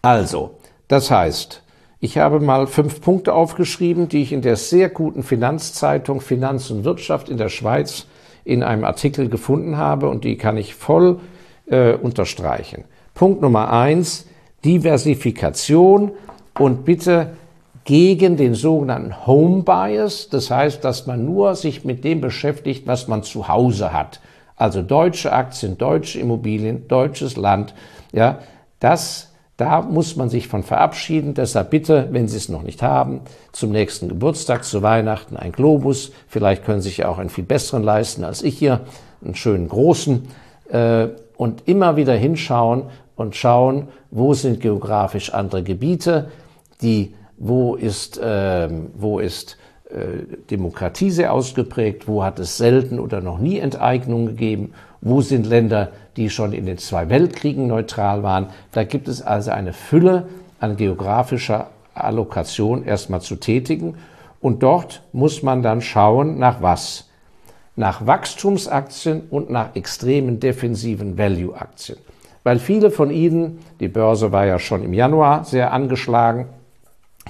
also, 0.02 0.58
das 0.88 1.10
heißt, 1.10 1.62
ich 2.00 2.18
habe 2.18 2.40
mal 2.40 2.66
fünf 2.66 3.00
Punkte 3.00 3.32
aufgeschrieben, 3.32 4.08
die 4.08 4.22
ich 4.22 4.32
in 4.32 4.42
der 4.42 4.56
sehr 4.56 4.90
guten 4.90 5.22
Finanzzeitung 5.22 6.20
Finanz 6.20 6.70
und 6.70 6.84
Wirtschaft 6.84 7.28
in 7.28 7.38
der 7.38 7.48
Schweiz 7.48 8.06
in 8.44 8.62
einem 8.62 8.84
Artikel 8.84 9.28
gefunden 9.30 9.78
habe 9.78 10.08
und 10.10 10.24
die 10.24 10.36
kann 10.36 10.58
ich 10.58 10.74
voll 10.74 11.20
äh, 11.66 11.94
unterstreichen. 11.94 12.84
Punkt 13.14 13.40
Nummer 13.40 13.72
eins, 13.72 14.26
Diversifikation 14.64 16.12
und 16.58 16.84
bitte 16.84 17.36
gegen 17.84 18.36
den 18.36 18.54
sogenannten 18.54 19.26
Home 19.26 19.62
Bias, 19.62 20.28
das 20.30 20.50
heißt, 20.50 20.84
dass 20.84 21.06
man 21.06 21.24
nur 21.24 21.54
sich 21.54 21.84
mit 21.84 22.04
dem 22.04 22.20
beschäftigt, 22.20 22.86
was 22.86 23.08
man 23.08 23.22
zu 23.22 23.48
Hause 23.48 23.92
hat. 23.92 24.20
Also 24.56 24.82
deutsche 24.82 25.32
Aktien, 25.32 25.78
deutsche 25.78 26.20
Immobilien, 26.20 26.88
deutsches 26.88 27.36
Land, 27.36 27.74
ja, 28.12 28.38
das 28.80 29.34
da 29.56 29.82
muss 29.82 30.16
man 30.16 30.28
sich 30.28 30.48
von 30.48 30.64
verabschieden. 30.64 31.34
Deshalb 31.34 31.70
bitte, 31.70 32.08
wenn 32.10 32.26
Sie 32.26 32.36
es 32.36 32.48
noch 32.48 32.62
nicht 32.62 32.82
haben, 32.82 33.20
zum 33.52 33.70
nächsten 33.70 34.08
Geburtstag, 34.08 34.64
zu 34.64 34.82
Weihnachten 34.82 35.36
ein 35.36 35.52
Globus. 35.52 36.10
Vielleicht 36.26 36.64
können 36.64 36.80
Sie 36.80 36.88
sich 36.88 37.04
auch 37.04 37.18
einen 37.18 37.30
viel 37.30 37.44
besseren 37.44 37.84
leisten 37.84 38.24
als 38.24 38.42
ich 38.42 38.58
hier, 38.58 38.80
einen 39.24 39.36
schönen 39.36 39.68
großen. 39.68 40.26
Äh, 40.70 41.08
und 41.36 41.62
immer 41.66 41.96
wieder 41.96 42.14
hinschauen 42.14 42.84
und 43.16 43.36
schauen, 43.36 43.88
wo 44.10 44.34
sind 44.34 44.60
geografisch 44.60 45.32
andere 45.32 45.62
Gebiete, 45.62 46.30
die, 46.80 47.14
wo 47.44 47.74
ist, 47.74 48.16
äh, 48.16 48.70
wo 48.94 49.18
ist 49.18 49.58
äh, 49.90 50.24
Demokratie 50.50 51.10
sehr 51.10 51.32
ausgeprägt, 51.34 52.08
wo 52.08 52.24
hat 52.24 52.38
es 52.38 52.56
selten 52.56 52.98
oder 52.98 53.20
noch 53.20 53.38
nie 53.38 53.58
Enteignungen 53.58 54.28
gegeben, 54.28 54.72
wo 55.02 55.20
sind 55.20 55.44
Länder, 55.46 55.90
die 56.16 56.30
schon 56.30 56.54
in 56.54 56.64
den 56.64 56.78
zwei 56.78 57.10
Weltkriegen 57.10 57.66
neutral 57.66 58.22
waren. 58.22 58.46
Da 58.72 58.84
gibt 58.84 59.08
es 59.08 59.20
also 59.20 59.50
eine 59.50 59.74
Fülle 59.74 60.26
an 60.58 60.78
geografischer 60.78 61.68
Allokation 61.92 62.82
erstmal 62.82 63.20
zu 63.20 63.36
tätigen. 63.36 63.96
Und 64.40 64.62
dort 64.62 65.02
muss 65.12 65.42
man 65.42 65.62
dann 65.62 65.82
schauen, 65.82 66.38
nach 66.38 66.62
was? 66.62 67.10
Nach 67.76 68.06
Wachstumsaktien 68.06 69.24
und 69.28 69.50
nach 69.50 69.76
extremen 69.76 70.40
defensiven 70.40 71.18
Value-Aktien. 71.18 71.98
Weil 72.42 72.58
viele 72.58 72.90
von 72.90 73.10
Ihnen, 73.10 73.58
die 73.80 73.88
Börse 73.88 74.32
war 74.32 74.46
ja 74.46 74.58
schon 74.58 74.82
im 74.82 74.94
Januar 74.94 75.44
sehr 75.44 75.74
angeschlagen, 75.74 76.46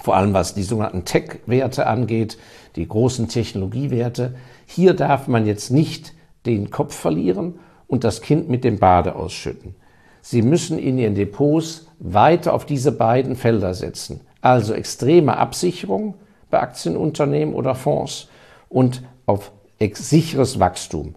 vor 0.02 0.16
allem 0.16 0.34
was 0.34 0.54
die 0.54 0.62
sogenannten 0.62 1.04
Tech-Werte 1.04 1.86
angeht, 1.86 2.38
die 2.76 2.86
großen 2.86 3.28
Technologiewerte. 3.28 4.34
Hier 4.66 4.94
darf 4.94 5.28
man 5.28 5.46
jetzt 5.46 5.70
nicht 5.70 6.12
den 6.46 6.70
Kopf 6.70 6.94
verlieren 6.94 7.58
und 7.86 8.04
das 8.04 8.20
Kind 8.20 8.48
mit 8.48 8.64
dem 8.64 8.78
Bade 8.78 9.14
ausschütten. 9.14 9.74
Sie 10.20 10.42
müssen 10.42 10.78
in 10.78 10.98
Ihren 10.98 11.14
Depots 11.14 11.86
weiter 11.98 12.54
auf 12.54 12.64
diese 12.64 12.92
beiden 12.92 13.36
Felder 13.36 13.74
setzen. 13.74 14.20
Also 14.40 14.74
extreme 14.74 15.36
Absicherung 15.36 16.14
bei 16.50 16.60
Aktienunternehmen 16.60 17.54
oder 17.54 17.74
Fonds 17.74 18.28
und 18.68 19.02
auf 19.26 19.52
sicheres 19.92 20.58
Wachstum. 20.58 21.14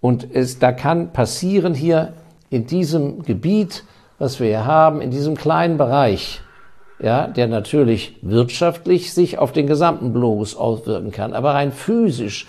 Und 0.00 0.34
es, 0.34 0.58
da 0.58 0.72
kann 0.72 1.12
passieren 1.12 1.74
hier 1.74 2.14
in 2.50 2.66
diesem 2.66 3.22
Gebiet, 3.22 3.84
was 4.18 4.40
wir 4.40 4.48
hier 4.48 4.64
haben, 4.64 5.00
in 5.00 5.10
diesem 5.10 5.36
kleinen 5.36 5.78
Bereich, 5.78 6.40
ja, 7.00 7.26
der 7.26 7.46
natürlich 7.46 8.16
wirtschaftlich 8.22 9.12
sich 9.12 9.38
auf 9.38 9.52
den 9.52 9.66
gesamten 9.66 10.12
Globus 10.12 10.56
auswirken 10.56 11.10
kann, 11.10 11.32
aber 11.32 11.54
rein 11.54 11.72
physisch 11.72 12.46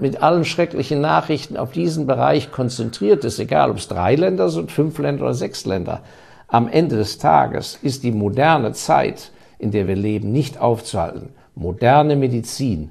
mit 0.00 0.22
allen 0.22 0.44
schrecklichen 0.44 1.00
Nachrichten 1.00 1.56
auf 1.56 1.72
diesen 1.72 2.06
Bereich 2.06 2.52
konzentriert 2.52 3.24
ist, 3.24 3.38
egal 3.40 3.70
ob 3.70 3.78
es 3.78 3.88
drei 3.88 4.14
Länder 4.14 4.48
sind, 4.48 4.70
fünf 4.70 4.98
Länder 4.98 5.24
oder 5.24 5.34
sechs 5.34 5.66
Länder. 5.66 6.02
Am 6.46 6.68
Ende 6.68 6.96
des 6.96 7.18
Tages 7.18 7.78
ist 7.82 8.04
die 8.04 8.12
moderne 8.12 8.72
Zeit, 8.72 9.32
in 9.58 9.72
der 9.72 9.88
wir 9.88 9.96
leben, 9.96 10.30
nicht 10.30 10.60
aufzuhalten. 10.60 11.30
Moderne 11.56 12.14
Medizin, 12.14 12.90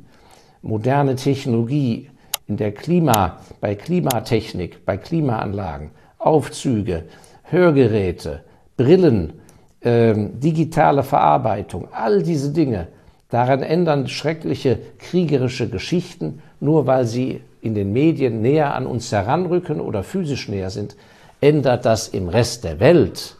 moderne 0.61 1.15
Technologie, 1.15 2.09
in 2.47 2.57
der 2.57 2.73
Klima, 2.73 3.37
bei 3.59 3.75
Klimatechnik, 3.75 4.85
bei 4.85 4.97
Klimaanlagen, 4.97 5.91
Aufzüge, 6.17 7.03
Hörgeräte, 7.43 8.43
Brillen, 8.77 9.33
ähm, 9.81 10.39
digitale 10.39 11.03
Verarbeitung, 11.03 11.87
all 11.91 12.23
diese 12.23 12.51
Dinge, 12.51 12.87
daran 13.29 13.61
ändern 13.61 14.07
schreckliche 14.07 14.79
kriegerische 14.99 15.69
Geschichten, 15.69 16.41
nur 16.59 16.87
weil 16.87 17.05
sie 17.05 17.41
in 17.61 17.75
den 17.75 17.91
Medien 17.93 18.41
näher 18.41 18.73
an 18.73 18.87
uns 18.87 19.11
heranrücken 19.11 19.81
oder 19.81 20.03
physisch 20.03 20.47
näher 20.47 20.69
sind, 20.69 20.95
ändert 21.41 21.85
das 21.85 22.07
im 22.07 22.29
Rest 22.29 22.63
der 22.63 22.79
Welt 22.79 23.35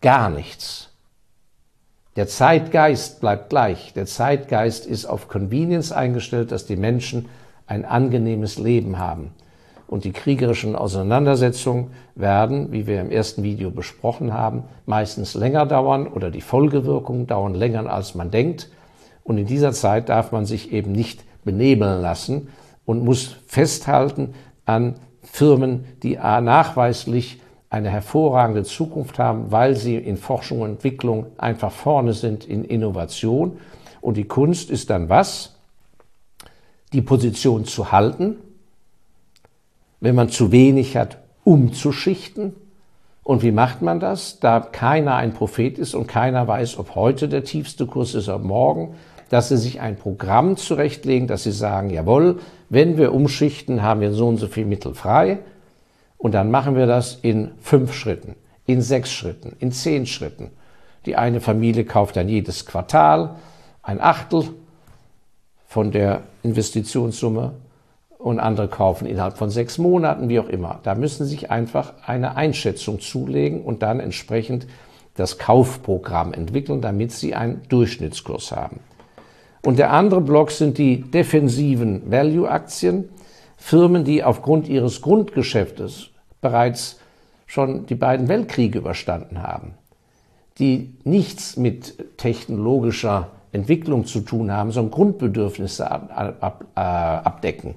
gar 0.00 0.30
nichts. 0.30 0.88
Der 2.16 2.26
Zeitgeist 2.26 3.20
bleibt 3.20 3.50
gleich. 3.50 3.92
Der 3.92 4.06
Zeitgeist 4.06 4.86
ist 4.86 5.06
auf 5.06 5.28
Convenience 5.28 5.92
eingestellt, 5.92 6.50
dass 6.50 6.66
die 6.66 6.76
Menschen 6.76 7.28
ein 7.66 7.84
angenehmes 7.84 8.58
Leben 8.58 8.98
haben. 8.98 9.30
Und 9.88 10.04
die 10.04 10.12
kriegerischen 10.12 10.76
Auseinandersetzungen 10.76 11.90
werden, 12.14 12.70
wie 12.72 12.86
wir 12.86 13.00
im 13.00 13.10
ersten 13.10 13.42
Video 13.42 13.70
besprochen 13.70 14.32
haben, 14.32 14.64
meistens 14.86 15.34
länger 15.34 15.66
dauern 15.66 16.06
oder 16.06 16.30
die 16.30 16.40
Folgewirkungen 16.42 17.26
dauern 17.26 17.54
länger, 17.54 17.90
als 17.90 18.14
man 18.14 18.30
denkt. 18.30 18.70
Und 19.24 19.38
in 19.38 19.46
dieser 19.46 19.72
Zeit 19.72 20.08
darf 20.08 20.30
man 20.30 20.46
sich 20.46 20.72
eben 20.72 20.92
nicht 20.92 21.24
benebeln 21.44 22.00
lassen 22.00 22.48
und 22.84 23.02
muss 23.02 23.36
festhalten 23.46 24.34
an 24.66 24.96
Firmen, 25.22 25.86
die 26.02 26.16
nachweislich 26.16 27.40
eine 27.70 27.90
hervorragende 27.90 28.64
Zukunft 28.64 29.18
haben, 29.18 29.50
weil 29.50 29.74
sie 29.74 29.96
in 29.96 30.16
Forschung 30.16 30.60
und 30.60 30.70
Entwicklung 30.70 31.26
einfach 31.38 31.72
vorne 31.72 32.12
sind 32.12 32.44
in 32.44 32.64
Innovation. 32.64 33.58
Und 34.00 34.16
die 34.16 34.24
Kunst 34.24 34.70
ist 34.70 34.90
dann 34.90 35.08
was? 35.08 35.58
die 36.92 37.02
Position 37.02 37.64
zu 37.64 37.92
halten, 37.92 38.36
wenn 40.00 40.14
man 40.14 40.28
zu 40.28 40.52
wenig 40.52 40.96
hat, 40.96 41.18
umzuschichten. 41.44 42.54
Und 43.22 43.42
wie 43.42 43.52
macht 43.52 43.82
man 43.82 44.00
das? 44.00 44.40
Da 44.40 44.60
keiner 44.60 45.16
ein 45.16 45.34
Prophet 45.34 45.78
ist 45.78 45.94
und 45.94 46.06
keiner 46.06 46.46
weiß, 46.46 46.78
ob 46.78 46.94
heute 46.94 47.28
der 47.28 47.44
tiefste 47.44 47.86
Kurs 47.86 48.14
ist 48.14 48.28
oder 48.28 48.38
morgen, 48.38 48.94
dass 49.28 49.48
sie 49.48 49.58
sich 49.58 49.80
ein 49.80 49.96
Programm 49.96 50.56
zurechtlegen, 50.56 51.28
dass 51.28 51.42
sie 51.42 51.52
sagen, 51.52 51.90
jawohl, 51.90 52.40
wenn 52.70 52.96
wir 52.96 53.12
umschichten, 53.12 53.82
haben 53.82 54.00
wir 54.00 54.12
so 54.12 54.28
und 54.28 54.38
so 54.38 54.46
viel 54.46 54.64
Mittel 54.64 54.94
frei. 54.94 55.38
Und 56.16 56.32
dann 56.32 56.50
machen 56.50 56.74
wir 56.74 56.86
das 56.86 57.18
in 57.22 57.50
fünf 57.60 57.92
Schritten, 57.92 58.34
in 58.66 58.82
sechs 58.82 59.12
Schritten, 59.12 59.54
in 59.60 59.72
zehn 59.72 60.06
Schritten. 60.06 60.50
Die 61.06 61.16
eine 61.16 61.40
Familie 61.40 61.84
kauft 61.84 62.16
dann 62.16 62.28
jedes 62.28 62.66
Quartal 62.66 63.36
ein 63.82 64.00
Achtel 64.00 64.44
von 65.66 65.92
der 65.92 66.22
Investitionssumme 66.42 67.52
und 68.18 68.40
andere 68.40 68.68
kaufen 68.68 69.06
innerhalb 69.06 69.38
von 69.38 69.48
sechs 69.48 69.78
Monaten, 69.78 70.28
wie 70.28 70.40
auch 70.40 70.48
immer. 70.48 70.80
Da 70.82 70.94
müssen 70.94 71.24
Sie 71.24 71.30
sich 71.30 71.50
einfach 71.50 71.94
eine 72.04 72.36
Einschätzung 72.36 73.00
zulegen 73.00 73.62
und 73.62 73.82
dann 73.82 74.00
entsprechend 74.00 74.66
das 75.14 75.38
Kaufprogramm 75.38 76.32
entwickeln, 76.32 76.80
damit 76.80 77.12
Sie 77.12 77.34
einen 77.34 77.62
Durchschnittskurs 77.68 78.52
haben. 78.52 78.80
Und 79.64 79.78
der 79.78 79.92
andere 79.92 80.20
Block 80.20 80.50
sind 80.50 80.78
die 80.78 81.02
defensiven 81.02 82.10
Value-Aktien, 82.10 83.08
Firmen, 83.56 84.04
die 84.04 84.22
aufgrund 84.22 84.68
ihres 84.68 85.02
Grundgeschäftes 85.02 86.10
bereits 86.40 87.00
schon 87.46 87.86
die 87.86 87.96
beiden 87.96 88.28
Weltkriege 88.28 88.78
überstanden 88.78 89.42
haben, 89.42 89.74
die 90.58 90.94
nichts 91.04 91.56
mit 91.56 92.16
technologischer 92.18 93.30
Entwicklung 93.52 94.06
zu 94.06 94.20
tun 94.20 94.52
haben, 94.52 94.70
sondern 94.70 94.92
Grundbedürfnisse 94.92 95.84
äh, 95.84 96.80
abdecken. 96.80 97.74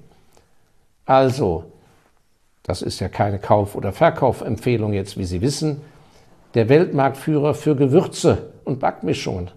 Also, 1.06 1.72
das 2.64 2.82
ist 2.82 3.00
ja 3.00 3.10
keine 3.10 3.40
Kauf- 3.40 3.76
oder 3.76 3.92
Verkaufempfehlung 3.92 4.94
jetzt, 4.94 5.18
wie 5.18 5.26
Sie 5.26 5.42
wissen, 5.42 5.82
der 6.54 6.70
Weltmarktführer 6.70 7.54
für 7.54 7.76
Gewürze 7.76 8.52
und 8.66 8.80
Backmischungen. 8.80 9.52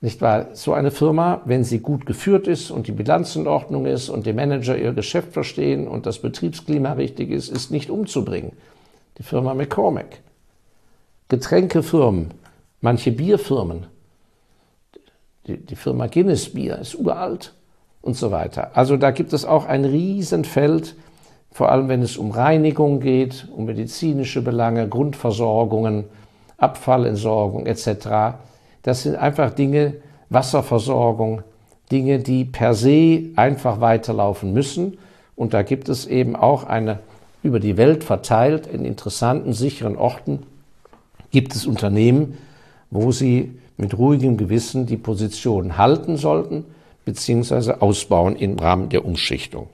Nicht 0.00 0.20
wahr? 0.20 0.48
So 0.54 0.72
eine 0.72 0.90
Firma, 0.90 1.42
wenn 1.44 1.62
sie 1.62 1.78
gut 1.78 2.06
geführt 2.06 2.48
ist 2.48 2.72
und 2.72 2.88
die 2.88 2.92
Bilanz 2.92 3.36
in 3.36 3.46
Ordnung 3.46 3.86
ist 3.86 4.08
und 4.08 4.26
die 4.26 4.32
Manager 4.32 4.76
ihr 4.76 4.92
Geschäft 4.92 5.32
verstehen 5.32 5.86
und 5.86 6.06
das 6.06 6.18
Betriebsklima 6.18 6.94
richtig 6.94 7.30
ist, 7.30 7.48
ist 7.48 7.70
nicht 7.70 7.88
umzubringen. 7.88 8.52
Die 9.18 9.22
Firma 9.22 9.54
McCormack. 9.54 10.18
Getränkefirmen, 11.28 12.34
manche 12.80 13.12
Bierfirmen, 13.12 13.86
die, 15.46 15.56
die 15.56 15.76
Firma 15.76 16.08
Guinness 16.08 16.52
Bier 16.52 16.78
ist 16.78 16.96
uralt 16.96 17.54
und 18.02 18.16
so 18.16 18.30
weiter. 18.30 18.72
Also 18.74 18.96
da 18.96 19.12
gibt 19.12 19.32
es 19.32 19.44
auch 19.44 19.66
ein 19.66 19.84
Riesenfeld, 19.84 20.96
vor 21.52 21.70
allem 21.70 21.88
wenn 21.88 22.02
es 22.02 22.16
um 22.16 22.32
Reinigung 22.32 23.00
geht, 23.00 23.48
um 23.56 23.64
medizinische 23.64 24.42
Belange, 24.42 24.88
Grundversorgungen, 24.88 26.04
Abfallentsorgung 26.58 27.66
etc. 27.66 28.36
Das 28.82 29.02
sind 29.04 29.16
einfach 29.16 29.52
Dinge, 29.52 29.94
Wasserversorgung, 30.30 31.42
Dinge, 31.90 32.18
die 32.18 32.44
per 32.44 32.74
se 32.74 33.30
einfach 33.36 33.80
weiterlaufen 33.80 34.52
müssen. 34.52 34.98
Und 35.36 35.54
da 35.54 35.62
gibt 35.62 35.88
es 35.88 36.06
eben 36.06 36.36
auch 36.36 36.64
eine 36.64 36.98
über 37.42 37.60
die 37.60 37.76
Welt 37.76 38.04
verteilt 38.04 38.66
in 38.66 38.84
interessanten, 38.84 39.52
sicheren 39.52 39.96
Orten 39.96 40.44
gibt 41.32 41.54
es 41.54 41.66
Unternehmen, 41.66 42.38
wo 42.90 43.10
sie 43.10 43.58
mit 43.76 43.98
ruhigem 43.98 44.36
Gewissen 44.36 44.86
die 44.86 44.96
Position 44.96 45.76
halten 45.76 46.16
sollten 46.16 46.64
bzw. 47.04 47.74
ausbauen 47.80 48.36
im 48.36 48.58
Rahmen 48.58 48.88
der 48.88 49.04
Umschichtung. 49.04 49.68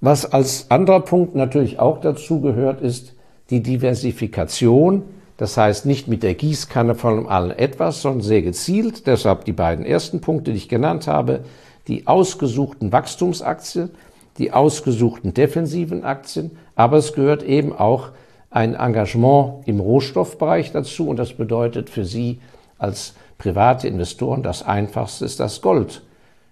Was 0.00 0.32
als 0.32 0.70
anderer 0.70 1.00
Punkt 1.00 1.34
natürlich 1.34 1.78
auch 1.78 2.00
dazu 2.00 2.40
gehört, 2.40 2.80
ist 2.80 3.14
die 3.50 3.62
Diversifikation. 3.62 5.02
Das 5.36 5.56
heißt 5.56 5.86
nicht 5.86 6.08
mit 6.08 6.22
der 6.22 6.34
Gießkanne 6.34 6.94
von 6.94 7.28
allem 7.28 7.50
etwas, 7.56 8.02
sondern 8.02 8.22
sehr 8.22 8.42
gezielt. 8.42 9.06
Deshalb 9.06 9.44
die 9.44 9.52
beiden 9.52 9.84
ersten 9.84 10.20
Punkte, 10.20 10.52
die 10.52 10.58
ich 10.58 10.68
genannt 10.68 11.06
habe. 11.06 11.40
Die 11.88 12.06
ausgesuchten 12.06 12.92
Wachstumsaktien, 12.92 13.90
die 14.38 14.52
ausgesuchten 14.52 15.34
defensiven 15.34 16.04
Aktien. 16.04 16.52
Aber 16.76 16.98
es 16.98 17.12
gehört 17.12 17.42
eben 17.42 17.72
auch 17.72 18.10
ein 18.50 18.74
Engagement 18.74 19.66
im 19.66 19.80
Rohstoffbereich 19.80 20.72
dazu 20.72 21.08
und 21.08 21.18
das 21.18 21.34
bedeutet 21.34 21.88
für 21.88 22.04
Sie 22.04 22.40
als 22.78 23.14
private 23.40 23.88
Investoren 23.88 24.42
das 24.42 24.62
Einfachste 24.62 25.24
ist 25.24 25.40
das 25.40 25.62
Gold. 25.62 26.02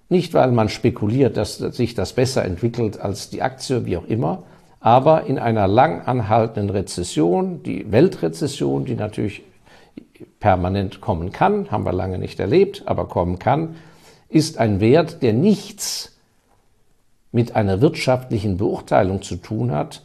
Nicht, 0.09 0.33
weil 0.33 0.51
man 0.51 0.71
spekuliert, 0.71 1.37
dass 1.37 1.59
sich 1.59 1.95
das 1.95 2.15
besser 2.15 2.45
entwickelt 2.45 2.99
als 2.99 3.29
die 3.29 3.43
Aktie, 3.43 3.85
wie 3.85 3.99
auch 3.99 4.07
immer, 4.07 4.43
aber 4.81 5.27
in 5.27 5.39
einer 5.39 5.69
lang 5.69 6.01
anhaltenden 6.01 6.71
Rezession, 6.71 7.63
die 7.63 7.93
Weltrezession, 7.93 8.87
die 8.87 8.95
natürlich 8.95 9.43
permanent 10.41 11.03
kommen 11.03 11.31
kann, 11.31 11.71
haben 11.71 11.85
wir 11.85 11.93
lange 11.93 12.19
nicht 12.19 12.41
erlebt, 12.41 12.85
aber 12.87 13.07
kommen 13.07 13.39
kann, 13.39 13.77
ist 14.31 14.57
ein 14.57 14.81
Wert, 14.81 15.23
der 15.23 15.35
nichts 15.35 16.17
mit 17.33 17.55
einer 17.55 17.83
wirtschaftlichen 17.83 18.57
Beurteilung 18.57 19.21
zu 19.21 19.37
tun 19.37 19.73
hat, 19.73 20.03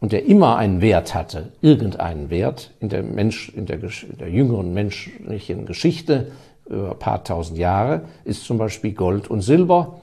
und 0.00 0.12
der 0.12 0.24
immer 0.26 0.56
einen 0.56 0.80
Wert 0.80 1.14
hatte, 1.14 1.52
irgendeinen 1.60 2.30
Wert 2.30 2.72
in 2.80 2.88
der, 2.88 3.02
Mensch, 3.02 3.48
in 3.50 3.66
der, 3.66 3.78
in 3.82 4.18
der 4.18 4.30
jüngeren 4.30 4.72
menschlichen 4.72 5.66
Geschichte 5.66 6.30
über 6.68 6.92
ein 6.92 6.98
paar 6.98 7.24
tausend 7.24 7.58
Jahre, 7.58 8.02
ist 8.24 8.44
zum 8.44 8.58
Beispiel 8.58 8.92
Gold 8.92 9.28
und 9.28 9.40
Silber. 9.40 10.00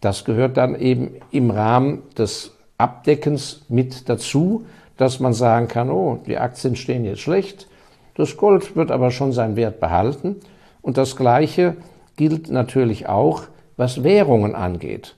Das 0.00 0.24
gehört 0.24 0.56
dann 0.56 0.74
eben 0.74 1.12
im 1.30 1.50
Rahmen 1.50 2.02
des 2.16 2.52
Abdeckens 2.78 3.62
mit 3.68 4.08
dazu, 4.08 4.64
dass 4.96 5.20
man 5.20 5.32
sagen 5.32 5.68
kann, 5.68 5.90
oh, 5.90 6.18
die 6.26 6.38
Aktien 6.38 6.76
stehen 6.76 7.04
jetzt 7.04 7.20
schlecht, 7.20 7.68
Das 8.14 8.36
Gold 8.36 8.74
wird 8.74 8.90
aber 8.90 9.12
schon 9.12 9.32
seinen 9.32 9.54
Wert 9.54 9.78
behalten. 9.78 10.36
Und 10.82 10.96
das 10.96 11.14
Gleiche 11.14 11.76
gilt 12.16 12.50
natürlich 12.50 13.08
auch, 13.08 13.44
was 13.76 14.02
Währungen 14.02 14.56
angeht. 14.56 15.14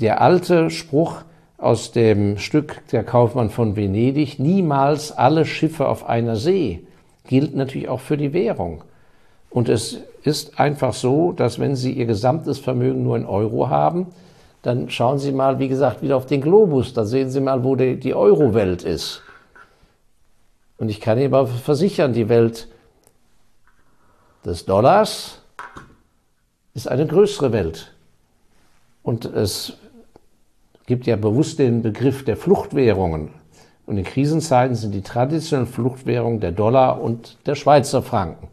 Der 0.00 0.20
alte 0.20 0.70
Spruch 0.70 1.22
aus 1.58 1.92
dem 1.92 2.38
Stück 2.38 2.82
Der 2.92 3.04
Kaufmann 3.04 3.50
von 3.50 3.76
Venedig, 3.76 4.38
niemals 4.38 5.12
alle 5.12 5.44
Schiffe 5.44 5.88
auf 5.88 6.06
einer 6.08 6.36
See, 6.36 6.86
gilt 7.26 7.54
natürlich 7.54 7.88
auch 7.88 8.00
für 8.00 8.16
die 8.16 8.32
Währung. 8.32 8.84
Und 9.50 9.68
es 9.68 10.00
ist 10.22 10.60
einfach 10.60 10.92
so, 10.92 11.32
dass 11.32 11.58
wenn 11.58 11.76
Sie 11.76 11.92
Ihr 11.92 12.06
gesamtes 12.06 12.58
Vermögen 12.58 13.02
nur 13.02 13.16
in 13.16 13.24
Euro 13.24 13.70
haben, 13.70 14.08
dann 14.62 14.90
schauen 14.90 15.18
Sie 15.18 15.32
mal, 15.32 15.58
wie 15.58 15.68
gesagt, 15.68 16.02
wieder 16.02 16.16
auf 16.16 16.26
den 16.26 16.40
Globus. 16.40 16.92
Da 16.92 17.04
sehen 17.04 17.30
Sie 17.30 17.40
mal, 17.40 17.64
wo 17.64 17.76
die, 17.76 17.98
die 17.98 18.14
Euro-Welt 18.14 18.82
ist. 18.82 19.22
Und 20.78 20.88
ich 20.88 21.00
kann 21.00 21.18
Ihnen 21.18 21.32
aber 21.32 21.46
versichern, 21.46 22.12
die 22.12 22.28
Welt 22.28 22.68
des 24.44 24.64
Dollars 24.66 25.40
ist 26.74 26.88
eine 26.88 27.06
größere 27.06 27.52
Welt. 27.52 27.92
Und 29.02 29.24
es 29.24 29.78
gibt 30.86 31.06
ja 31.06 31.16
bewusst 31.16 31.58
den 31.58 31.82
Begriff 31.82 32.24
der 32.24 32.36
Fluchtwährungen. 32.36 33.30
Und 33.86 33.98
in 33.98 34.04
Krisenzeiten 34.04 34.74
sind 34.74 34.92
die 34.92 35.02
traditionellen 35.02 35.68
Fluchtwährungen 35.68 36.40
der 36.40 36.52
Dollar 36.52 37.00
und 37.00 37.36
der 37.46 37.54
Schweizer 37.54 38.02
Franken. 38.02 38.48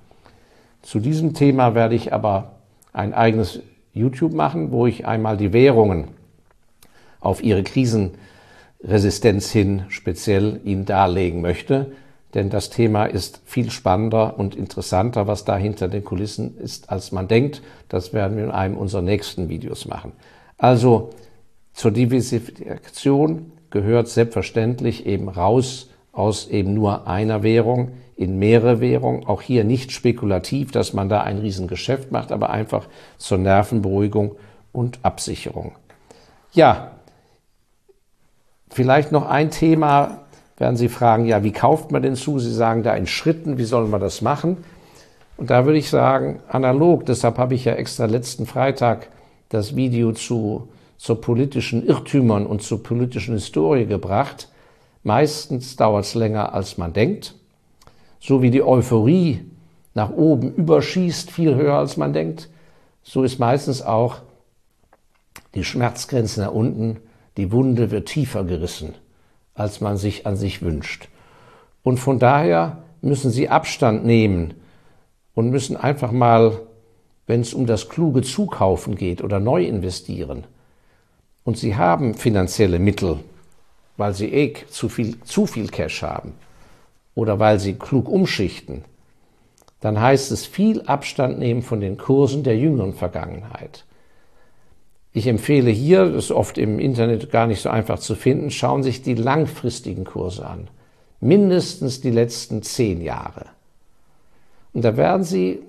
Zu 0.82 1.00
diesem 1.00 1.34
Thema 1.34 1.76
werde 1.76 1.96
ich 1.96 2.13
aber 2.13 2.52
ein 2.91 3.13
eigenes 3.13 3.62
YouTube 3.93 4.34
machen, 4.34 4.72
wo 4.72 4.86
ich 4.86 5.08
einmal 5.08 5.38
die 5.38 5.54
Währungen 5.54 6.10
auf 7.19 7.43
ihre 7.43 7.63
Krisenresistenz 7.63 9.50
hin 9.50 9.84
speziell 9.89 10.60
Ihnen 10.63 10.86
darlegen 10.86 11.41
möchte. 11.41 11.93
Denn 12.34 12.50
das 12.50 12.69
Thema 12.69 13.06
ist 13.06 13.41
viel 13.46 13.69
spannender 13.69 14.39
und 14.39 14.56
interessanter, 14.56 15.28
was 15.28 15.46
da 15.46 15.56
hinter 15.56 15.88
den 15.88 16.04
Kulissen 16.04 16.58
ist, 16.58 16.89
als 16.89 17.12
man 17.12 17.28
denkt. 17.28 17.62
Das 17.89 18.12
werden 18.12 18.38
wir 18.38 18.43
in 18.46 18.52
einem 18.52 18.78
unserer 18.78 19.04
nächsten 19.04 19.50
Videos 19.50 19.86
machen. 19.86 20.13
Also 20.58 21.12
zur 21.74 21.92
Diversifikation 21.92 23.52
gehört 23.70 24.08
selbstverständlich 24.08 25.06
eben 25.06 25.30
raus 25.30 25.90
aus 26.12 26.48
eben 26.48 26.74
nur 26.74 27.08
einer 27.08 27.44
Währung 27.44 27.94
in 28.16 28.38
mehrere 28.38 28.80
Währungen. 28.80 29.26
Auch 29.26 29.42
hier 29.42 29.64
nicht 29.64 29.92
spekulativ, 29.92 30.72
dass 30.72 30.94
man 30.94 31.10
da 31.10 31.22
ein 31.22 31.40
Riesengeschäft 31.40 32.12
macht, 32.12 32.32
aber 32.32 32.52
einfach 32.52 32.88
zur 33.18 33.40
Nervenberuhigung 33.40 34.36
und 34.72 35.00
Absicherung. 35.02 35.74
Ja, 36.52 36.92
vielleicht 38.70 39.12
noch 39.12 39.28
ein 39.28 39.50
Thema, 39.50 40.20
werden 40.58 40.78
Sie 40.78 40.90
fragen, 40.90 41.26
ja, 41.26 41.44
wie 41.44 41.52
kauft 41.52 41.92
man 41.92 42.04
denn 42.04 42.16
zu? 42.16 42.38
Sie 42.38 42.54
sagen 42.54 42.84
da 42.84 42.94
in 42.94 43.08
Schritten, 43.08 43.58
wie 43.58 43.64
sollen 43.64 43.90
wir 43.90 44.00
das 44.00 44.22
machen? 44.22 44.64
Und 45.36 45.50
da 45.50 45.66
würde 45.66 45.80
ich 45.80 45.90
sagen, 45.90 46.42
analog, 46.48 47.08
deshalb 47.08 47.40
habe 47.40 47.56
ich 47.56 47.66
ja 47.66 47.74
extra 47.74 48.06
letzten 48.06 48.46
Freitag 48.46 49.10
das 49.50 49.76
Video 49.76 50.12
zu, 50.12 50.68
zu 51.04 51.16
politischen 51.16 51.86
Irrtümern 51.86 52.46
und 52.46 52.62
zur 52.62 52.82
politischen 52.82 53.34
Historie 53.34 53.86
gebracht. 53.86 54.48
Meistens 55.04 55.76
dauert 55.76 56.06
es 56.06 56.16
länger, 56.16 56.54
als 56.54 56.78
man 56.78 56.94
denkt. 56.94 57.36
So 58.22 58.42
wie 58.42 58.52
die 58.52 58.63
Euphorie 58.63 59.44
nach 59.94 60.12
oben 60.12 60.54
überschießt, 60.54 61.30
viel 61.30 61.56
höher, 61.56 61.74
als 61.74 61.98
man 61.98 62.13
denkt, 62.13 62.48
so 63.04 63.24
ist 63.24 63.38
meistens 63.38 63.82
auch 63.82 64.20
die 65.56 65.66
Schmerzgrenze 65.66 66.39
nach 66.39 66.54
unten, 66.54 67.02
die 67.36 67.52
Wunde 67.52 67.92
wird 67.92 68.08
tiefer 68.08 68.46
gerissen, 68.46 68.94
als 69.56 69.82
man 69.82 69.98
sich 69.98 70.26
an 70.26 70.38
sich 70.38 70.62
wünscht. 70.62 71.10
Und 71.84 71.98
von 71.98 72.18
daher 72.18 72.78
müssen 73.02 73.30
Sie 73.30 73.50
Abstand 73.50 74.06
nehmen 74.06 74.54
und 75.36 75.50
müssen 75.50 75.76
einfach 75.76 76.13
mal, 76.13 76.62
wenn 77.28 77.42
es 77.42 77.54
um 77.54 77.66
das 77.66 77.89
kluge 77.89 78.22
Zukaufen 78.22 78.96
geht 78.96 79.22
oder 79.22 79.42
neu 79.42 79.66
investieren, 79.66 80.46
und 81.43 81.58
Sie 81.58 81.75
haben 81.75 82.13
finanzielle 82.13 82.79
Mittel, 82.79 83.19
weil 83.97 84.13
Sie 84.13 84.34
eh 84.34 84.53
zu 84.67 84.89
viel, 84.89 85.19
zu 85.21 85.45
viel 85.45 85.67
Cash 85.67 86.01
haben 86.01 86.34
oder 87.15 87.39
weil 87.39 87.60
Sie 87.60 87.73
klug 87.73 88.10
umschichten, 88.10 88.84
dann 89.82 89.99
heißt 89.99 90.32
es 90.32 90.45
viel 90.45 90.82
Abstand 90.84 91.39
nehmen 91.39 91.62
von 91.62 91.82
den 91.82 91.97
Kursen 91.97 92.43
der 92.43 92.58
jüngeren 92.58 92.93
Vergangenheit. 92.93 93.86
Ich 95.12 95.27
empfehle 95.27 95.69
hier, 95.69 96.06
das 96.06 96.25
ist 96.25 96.32
oft 96.32 96.58
im 96.58 96.79
Internet 96.79 97.29
gar 97.32 97.45
nicht 97.45 97.62
so 97.62 97.69
einfach 97.69 97.99
zu 97.99 98.15
finden, 98.15 98.49
schauen 98.49 98.82
Sie 98.82 98.91
sich 98.91 99.03
die 99.03 99.13
langfristigen 99.13 100.06
Kurse 100.06 100.45
an. 100.45 100.69
Mindestens 101.19 102.01
die 102.01 102.10
letzten 102.10 102.63
zehn 102.63 103.01
Jahre. 103.01 103.45
Und 104.73 104.84
da 104.84 104.97
werden 104.97 105.23
Sie 105.23 105.60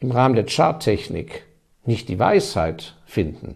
im 0.00 0.10
Rahmen 0.10 0.34
der 0.34 0.46
Charttechnik 0.46 1.44
nicht 1.86 2.08
die 2.08 2.18
Weisheit 2.18 2.96
finden, 3.06 3.54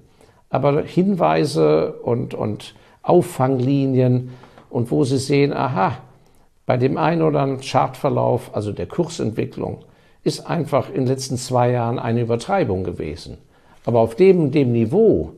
aber 0.55 0.85
Hinweise 0.85 1.95
und, 1.95 2.33
und 2.33 2.77
Auffanglinien 3.03 4.31
und 4.71 4.93
wo 4.93 5.03
Sie 5.03 5.19
sehen, 5.19 5.53
aha, 5.53 5.99
bei 6.65 6.77
dem 6.77 6.97
einen 6.97 7.23
oder 7.23 7.41
anderen 7.41 7.61
Chartverlauf, 7.61 8.55
also 8.55 8.71
der 8.71 8.87
Kursentwicklung, 8.87 9.85
ist 10.23 10.49
einfach 10.49 10.91
in 10.91 10.95
den 10.95 11.07
letzten 11.09 11.39
zwei 11.39 11.73
Jahren 11.73 11.99
eine 11.99 12.21
Übertreibung 12.21 12.85
gewesen. 12.85 13.39
Aber 13.85 13.99
auf 13.99 14.15
dem, 14.15 14.53
dem 14.53 14.71
Niveau 14.71 15.33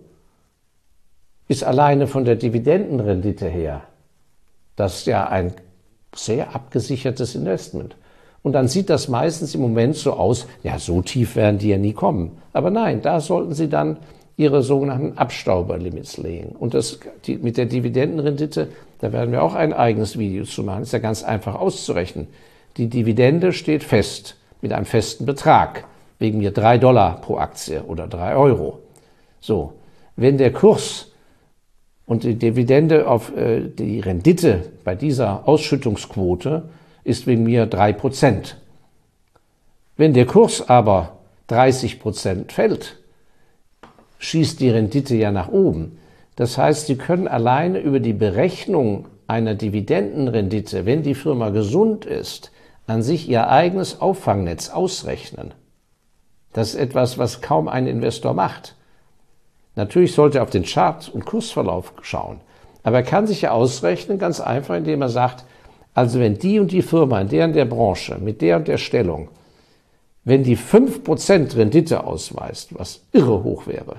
ist 1.48 1.64
alleine 1.64 2.09
von 2.09 2.26
der 2.26 2.37
Dividendenrendite 2.37 3.48
her 3.48 3.85
das 4.76 5.07
ja 5.07 5.26
ein 5.29 5.55
sehr 6.14 6.55
abgesichertes 6.55 7.35
Investment. 7.35 7.96
Und 8.42 8.52
dann 8.52 8.68
sieht 8.68 8.90
das 8.90 9.09
meistens 9.09 9.55
im 9.55 9.62
Moment 9.62 9.96
so 9.96 10.12
aus, 10.12 10.46
ja, 10.62 10.79
so 10.79 11.00
tief 11.00 11.37
werden 11.37 11.57
die 11.57 11.70
ja 11.70 11.79
nie 11.79 11.94
kommen. 11.94 12.37
Aber 12.52 12.70
nein, 12.70 13.00
da 13.00 13.20
sollten 13.20 13.55
Sie 13.55 13.70
dann 13.70 13.96
ihre 14.37 14.62
sogenannten 14.62 15.16
Abstauberlimits 15.16 16.18
legen. 16.18 16.55
Und 16.59 16.75
das, 16.75 16.99
die, 17.25 17.37
mit 17.38 17.57
der 17.57 17.66
Dividendenrendite, 17.66 18.68
da 19.01 19.12
werden 19.12 19.33
wir 19.33 19.42
auch 19.42 19.55
ein 19.55 19.72
eigenes 19.72 20.18
Video 20.18 20.44
zu 20.44 20.62
machen, 20.62 20.83
ist 20.83 20.92
ja 20.92 20.99
ganz 20.99 21.22
einfach 21.22 21.55
auszurechnen. 21.55 22.27
Die 22.77 22.88
Dividende 22.88 23.53
steht 23.53 23.83
fest 23.83 24.37
mit 24.61 24.72
einem 24.72 24.85
festen 24.85 25.25
Betrag, 25.25 25.85
wegen 26.18 26.38
mir 26.38 26.51
drei 26.51 26.79
Dollar 26.79 27.20
pro 27.20 27.38
Aktie 27.38 27.83
oder 27.85 28.07
drei 28.07 28.37
Euro. 28.37 28.81
So, 29.40 29.72
wenn 30.16 30.38
der 30.38 30.53
Kurs 30.53 31.12
und 32.07 32.25
die 32.25 32.35
Dividende 32.35 33.09
auf 33.09 33.35
äh, 33.37 33.68
die 33.68 34.01
Rendite 34.01 34.70
bei 34.85 34.94
dieser 34.94 35.46
Ausschüttungsquote 35.49 36.68
ist 37.05 37.27
wegen 37.27 37.44
mir 37.44 37.66
drei 37.66 37.92
Prozent. 37.92 38.57
Wenn 39.96 40.12
der 40.12 40.27
Kurs 40.27 40.68
aber 40.68 41.16
30 41.49 42.01
Prozent 42.01 42.53
fällt, 42.53 42.96
schießt 44.18 44.61
die 44.61 44.70
Rendite 44.70 45.14
ja 45.16 45.31
nach 45.31 45.48
oben. 45.48 45.98
Das 46.37 46.59
heißt, 46.59 46.87
Sie 46.87 46.96
können 46.96 47.29
alleine 47.29 47.81
über 47.81 47.98
die 47.98 48.12
Berechnung 48.12 49.07
einer 49.26 49.55
Dividendenrendite, 49.55 50.87
wenn 50.87 51.02
die 51.02 51.14
Firma 51.14 51.50
gesund 51.50 52.05
ist, 52.05 52.52
an 52.87 53.02
sich 53.02 53.29
ihr 53.29 53.48
eigenes 53.48 54.00
Auffangnetz 54.00 54.68
ausrechnen. 54.68 55.55
Das 56.52 56.68
ist 56.68 56.81
etwas, 56.81 57.18
was 57.18 57.40
kaum 57.40 57.68
ein 57.68 57.87
Investor 57.87 58.35
macht. 58.35 58.76
Natürlich 59.74 60.14
sollte 60.14 60.38
er 60.38 60.44
auf 60.44 60.50
den 60.50 60.64
Chart- 60.64 61.09
und 61.09 61.26
Kursverlauf 61.26 61.92
schauen. 62.02 62.40
Aber 62.83 62.98
er 62.98 63.02
kann 63.02 63.26
sich 63.26 63.42
ja 63.42 63.50
ausrechnen, 63.50 64.18
ganz 64.18 64.40
einfach, 64.40 64.76
indem 64.76 65.02
er 65.02 65.09
sagt, 65.09 65.44
also 65.92 66.20
wenn 66.20 66.38
die 66.38 66.61
und 66.61 66.70
die 66.70 66.83
Firma 66.83 67.20
in 67.20 67.29
der 67.29 67.46
und 67.46 67.55
der 67.55 67.64
Branche, 67.64 68.18
mit 68.18 68.40
der 68.42 68.59
und 68.59 68.68
der 68.68 68.79
Stellung, 68.79 69.29
wenn 70.24 70.44
die 70.44 70.57
5% 70.57 71.57
Rendite 71.57 72.05
ausweist, 72.05 72.79
was 72.79 73.02
irre 73.12 73.42
hoch 73.42 73.66
wäre 73.66 73.96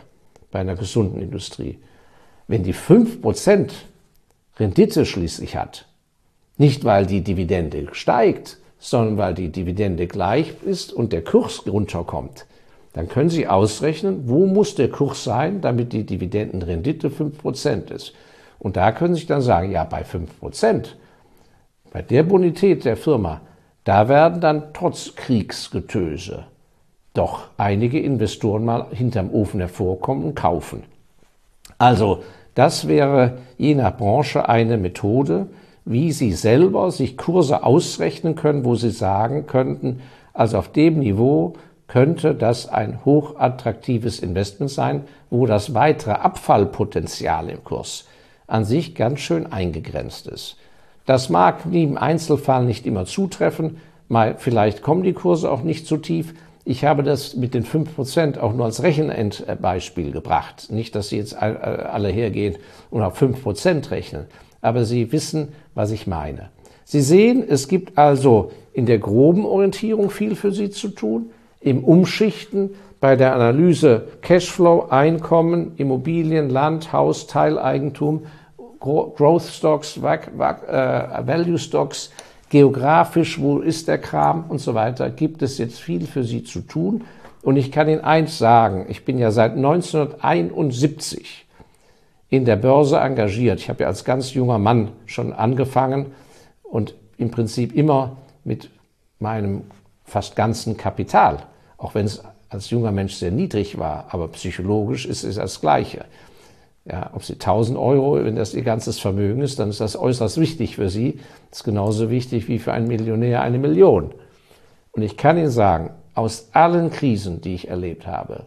bei 0.57 0.61
einer 0.61 0.75
gesunden 0.75 1.21
Industrie, 1.21 1.77
wenn 2.47 2.63
die 2.63 2.73
5% 2.73 3.69
Rendite 4.57 5.05
schließlich 5.05 5.55
hat, 5.55 5.85
nicht 6.57 6.83
weil 6.83 7.05
die 7.05 7.21
Dividende 7.21 7.89
steigt, 7.91 8.57
sondern 8.79 9.19
weil 9.19 9.35
die 9.35 9.51
Dividende 9.51 10.07
gleich 10.07 10.55
ist 10.65 10.91
und 10.91 11.13
der 11.13 11.23
Kurs 11.23 11.67
runterkommt, 11.67 12.47
dann 12.93 13.07
können 13.07 13.29
Sie 13.29 13.45
ausrechnen, 13.45 14.27
wo 14.27 14.47
muss 14.47 14.73
der 14.73 14.89
Kurs 14.89 15.23
sein, 15.23 15.61
damit 15.61 15.93
die 15.93 16.07
Dividendenrendite 16.07 17.09
5% 17.09 17.91
ist. 17.91 18.13
Und 18.57 18.77
da 18.77 18.91
können 18.91 19.13
Sie 19.13 19.27
dann 19.27 19.41
sagen, 19.43 19.69
ja, 19.69 19.83
bei 19.83 20.01
5%, 20.01 20.87
bei 21.91 22.01
der 22.01 22.23
Bonität 22.23 22.83
der 22.83 22.97
Firma, 22.97 23.41
da 23.83 24.09
werden 24.09 24.41
dann 24.41 24.73
trotz 24.73 25.13
Kriegsgetöse 25.13 26.47
doch 27.17 27.47
einige 27.57 27.99
Investoren 27.99 28.65
mal 28.65 28.87
hinterm 28.91 29.31
Ofen 29.31 29.59
hervorkommen 29.59 30.23
und 30.23 30.35
kaufen. 30.35 30.83
Also, 31.77 32.23
das 32.55 32.87
wäre 32.87 33.39
je 33.57 33.75
nach 33.75 33.95
Branche 33.97 34.49
eine 34.49 34.77
Methode, 34.77 35.47
wie 35.85 36.11
Sie 36.11 36.33
selber 36.33 36.91
sich 36.91 37.17
Kurse 37.17 37.63
ausrechnen 37.63 38.35
können, 38.35 38.65
wo 38.65 38.75
Sie 38.75 38.89
sagen 38.89 39.47
könnten, 39.47 40.01
also 40.33 40.57
auf 40.57 40.71
dem 40.71 40.99
Niveau 40.99 41.53
könnte 41.87 42.35
das 42.35 42.67
ein 42.67 43.05
hochattraktives 43.05 44.19
Investment 44.19 44.71
sein, 44.71 45.03
wo 45.29 45.45
das 45.45 45.73
weitere 45.73 46.11
Abfallpotenzial 46.11 47.49
im 47.49 47.63
Kurs 47.63 48.05
an 48.47 48.65
sich 48.65 48.95
ganz 48.95 49.19
schön 49.19 49.51
eingegrenzt 49.51 50.27
ist. 50.27 50.57
Das 51.05 51.29
mag 51.29 51.63
im 51.71 51.97
Einzelfall 51.97 52.65
nicht 52.65 52.85
immer 52.85 53.05
zutreffen, 53.05 53.77
Mal, 54.09 54.35
vielleicht 54.37 54.81
kommen 54.81 55.03
die 55.03 55.13
Kurse 55.13 55.51
auch 55.51 55.63
nicht 55.63 55.85
so 55.85 55.97
tief. 55.97 56.33
Ich 56.69 56.83
habe 56.83 57.01
das 57.01 57.37
mit 57.37 57.53
den 57.53 57.63
5% 57.63 58.39
auch 58.39 58.51
nur 58.53 58.65
als 58.65 58.83
Rechenendbeispiel 58.83 60.11
gebracht. 60.11 60.69
Nicht, 60.69 60.95
dass 60.95 61.07
Sie 61.07 61.15
jetzt 61.15 61.33
alle 61.41 62.09
hergehen 62.09 62.57
und 62.91 63.03
auf 63.03 63.21
5% 63.21 63.89
rechnen. 63.89 64.25
Aber 64.59 64.83
Sie 64.83 65.13
wissen, 65.13 65.53
was 65.75 65.91
ich 65.91 66.07
meine. 66.07 66.49
Sie 66.83 66.99
sehen, 66.99 67.41
es 67.47 67.69
gibt 67.69 67.97
also 67.97 68.51
in 68.73 68.85
der 68.85 68.97
groben 68.97 69.45
Orientierung 69.45 70.09
viel 70.09 70.35
für 70.35 70.51
Sie 70.51 70.69
zu 70.69 70.89
tun, 70.89 71.29
im 71.61 71.85
Umschichten, 71.85 72.71
bei 72.99 73.15
der 73.15 73.33
Analyse 73.33 74.09
Cashflow, 74.21 74.87
Einkommen, 74.89 75.71
Immobilien, 75.77 76.49
Land, 76.49 76.91
Haus, 76.91 77.27
Teileigentum, 77.27 78.25
Growth 78.81 79.43
Stocks, 79.43 79.95
äh, 79.95 80.01
Value 80.01 81.59
Stocks, 81.59 82.11
geografisch, 82.49 83.39
wo 83.39 83.59
ist 83.59 83.87
der 83.87 83.97
Kram 83.97 84.45
und 84.49 84.59
so 84.59 84.73
weiter, 84.73 85.09
gibt 85.09 85.41
es 85.41 85.57
jetzt 85.57 85.79
viel 85.79 86.05
für 86.07 86.23
Sie 86.23 86.43
zu 86.43 86.61
tun. 86.61 87.03
Und 87.41 87.55
ich 87.57 87.71
kann 87.71 87.87
Ihnen 87.89 88.01
eins 88.01 88.37
sagen, 88.37 88.85
ich 88.89 89.05
bin 89.05 89.17
ja 89.17 89.31
seit 89.31 89.53
1971 89.53 91.45
in 92.29 92.45
der 92.45 92.57
Börse 92.57 92.97
engagiert. 92.97 93.59
Ich 93.59 93.69
habe 93.69 93.83
ja 93.83 93.87
als 93.87 94.03
ganz 94.03 94.33
junger 94.33 94.59
Mann 94.59 94.91
schon 95.05 95.31
angefangen 95.33 96.07
und 96.63 96.95
im 97.17 97.31
Prinzip 97.31 97.73
immer 97.75 98.17
mit 98.43 98.69
meinem 99.19 99.63
fast 100.03 100.35
ganzen 100.35 100.77
Kapital, 100.77 101.43
auch 101.77 101.95
wenn 101.95 102.05
es 102.05 102.21
als 102.49 102.69
junger 102.69 102.91
Mensch 102.91 103.15
sehr 103.15 103.31
niedrig 103.31 103.77
war, 103.77 104.05
aber 104.09 104.29
psychologisch 104.29 105.05
ist 105.05 105.23
es 105.23 105.35
das 105.35 105.59
Gleiche. 105.59 106.05
Ja, 106.89 107.11
ob 107.13 107.23
Sie 107.23 107.33
1000 107.33 107.77
Euro, 107.77 108.23
wenn 108.23 108.35
das 108.35 108.53
Ihr 108.53 108.63
ganzes 108.63 108.97
Vermögen 108.97 109.41
ist, 109.41 109.59
dann 109.59 109.69
ist 109.69 109.81
das 109.81 109.97
äußerst 109.97 110.39
wichtig 110.39 110.75
für 110.75 110.89
Sie. 110.89 111.19
Das 111.49 111.59
ist 111.59 111.63
genauso 111.65 112.09
wichtig 112.09 112.47
wie 112.47 112.59
für 112.59 112.71
einen 112.71 112.87
Millionär 112.87 113.41
eine 113.41 113.59
Million. 113.59 114.13
Und 114.91 115.01
ich 115.01 115.17
kann 115.17 115.37
Ihnen 115.37 115.49
sagen, 115.49 115.91
aus 116.13 116.49
allen 116.53 116.89
Krisen, 116.89 117.41
die 117.41 117.55
ich 117.55 117.67
erlebt 117.67 118.07
habe, 118.07 118.45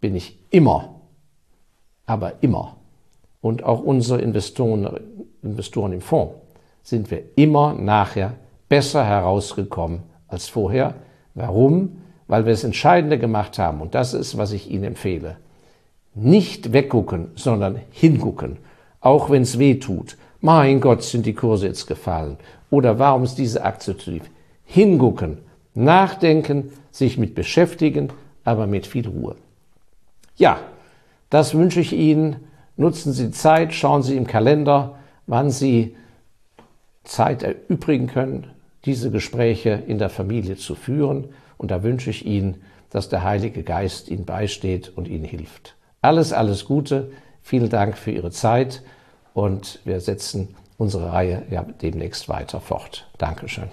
bin 0.00 0.16
ich 0.16 0.38
immer, 0.50 0.96
aber 2.04 2.42
immer, 2.42 2.76
und 3.40 3.62
auch 3.62 3.80
unsere 3.80 4.20
Investoren, 4.20 5.00
Investoren 5.42 5.92
im 5.92 6.00
Fonds, 6.00 6.34
sind 6.82 7.10
wir 7.10 7.22
immer 7.36 7.74
nachher 7.74 8.34
besser 8.68 9.04
herausgekommen 9.04 10.02
als 10.26 10.48
vorher. 10.48 10.94
Warum? 11.34 11.98
Weil 12.26 12.44
wir 12.44 12.52
das 12.52 12.64
Entscheidende 12.64 13.18
gemacht 13.18 13.58
haben. 13.58 13.80
Und 13.80 13.94
das 13.94 14.14
ist, 14.14 14.36
was 14.36 14.52
ich 14.52 14.70
Ihnen 14.70 14.84
empfehle. 14.84 15.36
Nicht 16.14 16.72
weggucken, 16.72 17.28
sondern 17.36 17.80
hingucken. 17.90 18.58
Auch 19.00 19.30
wenn 19.30 19.42
es 19.42 19.58
weh 19.58 19.76
tut. 19.76 20.16
Mein 20.40 20.80
Gott, 20.80 21.02
sind 21.02 21.24
die 21.24 21.34
Kurse 21.34 21.66
jetzt 21.66 21.86
gefallen. 21.86 22.36
Oder 22.70 22.98
warum 22.98 23.24
ist 23.24 23.36
diese 23.36 23.64
Aktie 23.64 23.96
zu 23.96 24.10
tief? 24.10 24.22
Hingucken, 24.64 25.38
nachdenken, 25.74 26.72
sich 26.90 27.18
mit 27.18 27.34
beschäftigen, 27.34 28.10
aber 28.44 28.66
mit 28.66 28.86
viel 28.86 29.08
Ruhe. 29.08 29.36
Ja, 30.36 30.58
das 31.30 31.54
wünsche 31.54 31.80
ich 31.80 31.92
Ihnen. 31.92 32.36
Nutzen 32.76 33.12
Sie 33.12 33.30
Zeit, 33.30 33.72
schauen 33.74 34.02
Sie 34.02 34.16
im 34.16 34.26
Kalender, 34.26 34.96
wann 35.26 35.50
Sie 35.50 35.96
Zeit 37.04 37.42
erübrigen 37.42 38.06
können, 38.06 38.46
diese 38.84 39.10
Gespräche 39.10 39.82
in 39.86 39.98
der 39.98 40.10
Familie 40.10 40.56
zu 40.56 40.74
führen. 40.74 41.28
Und 41.58 41.70
da 41.70 41.82
wünsche 41.82 42.10
ich 42.10 42.26
Ihnen, 42.26 42.62
dass 42.90 43.08
der 43.08 43.22
Heilige 43.22 43.62
Geist 43.62 44.10
Ihnen 44.10 44.24
beisteht 44.24 44.92
und 44.94 45.08
Ihnen 45.08 45.24
hilft. 45.24 45.76
Alles, 46.02 46.32
alles 46.32 46.64
Gute. 46.64 47.12
Vielen 47.42 47.70
Dank 47.70 47.96
für 47.96 48.10
Ihre 48.10 48.30
Zeit 48.30 48.82
und 49.34 49.78
wir 49.84 50.00
setzen 50.00 50.54
unsere 50.76 51.12
Reihe 51.12 51.44
ja 51.50 51.62
demnächst 51.62 52.28
weiter 52.28 52.60
fort. 52.60 53.08
Dankeschön. 53.18 53.68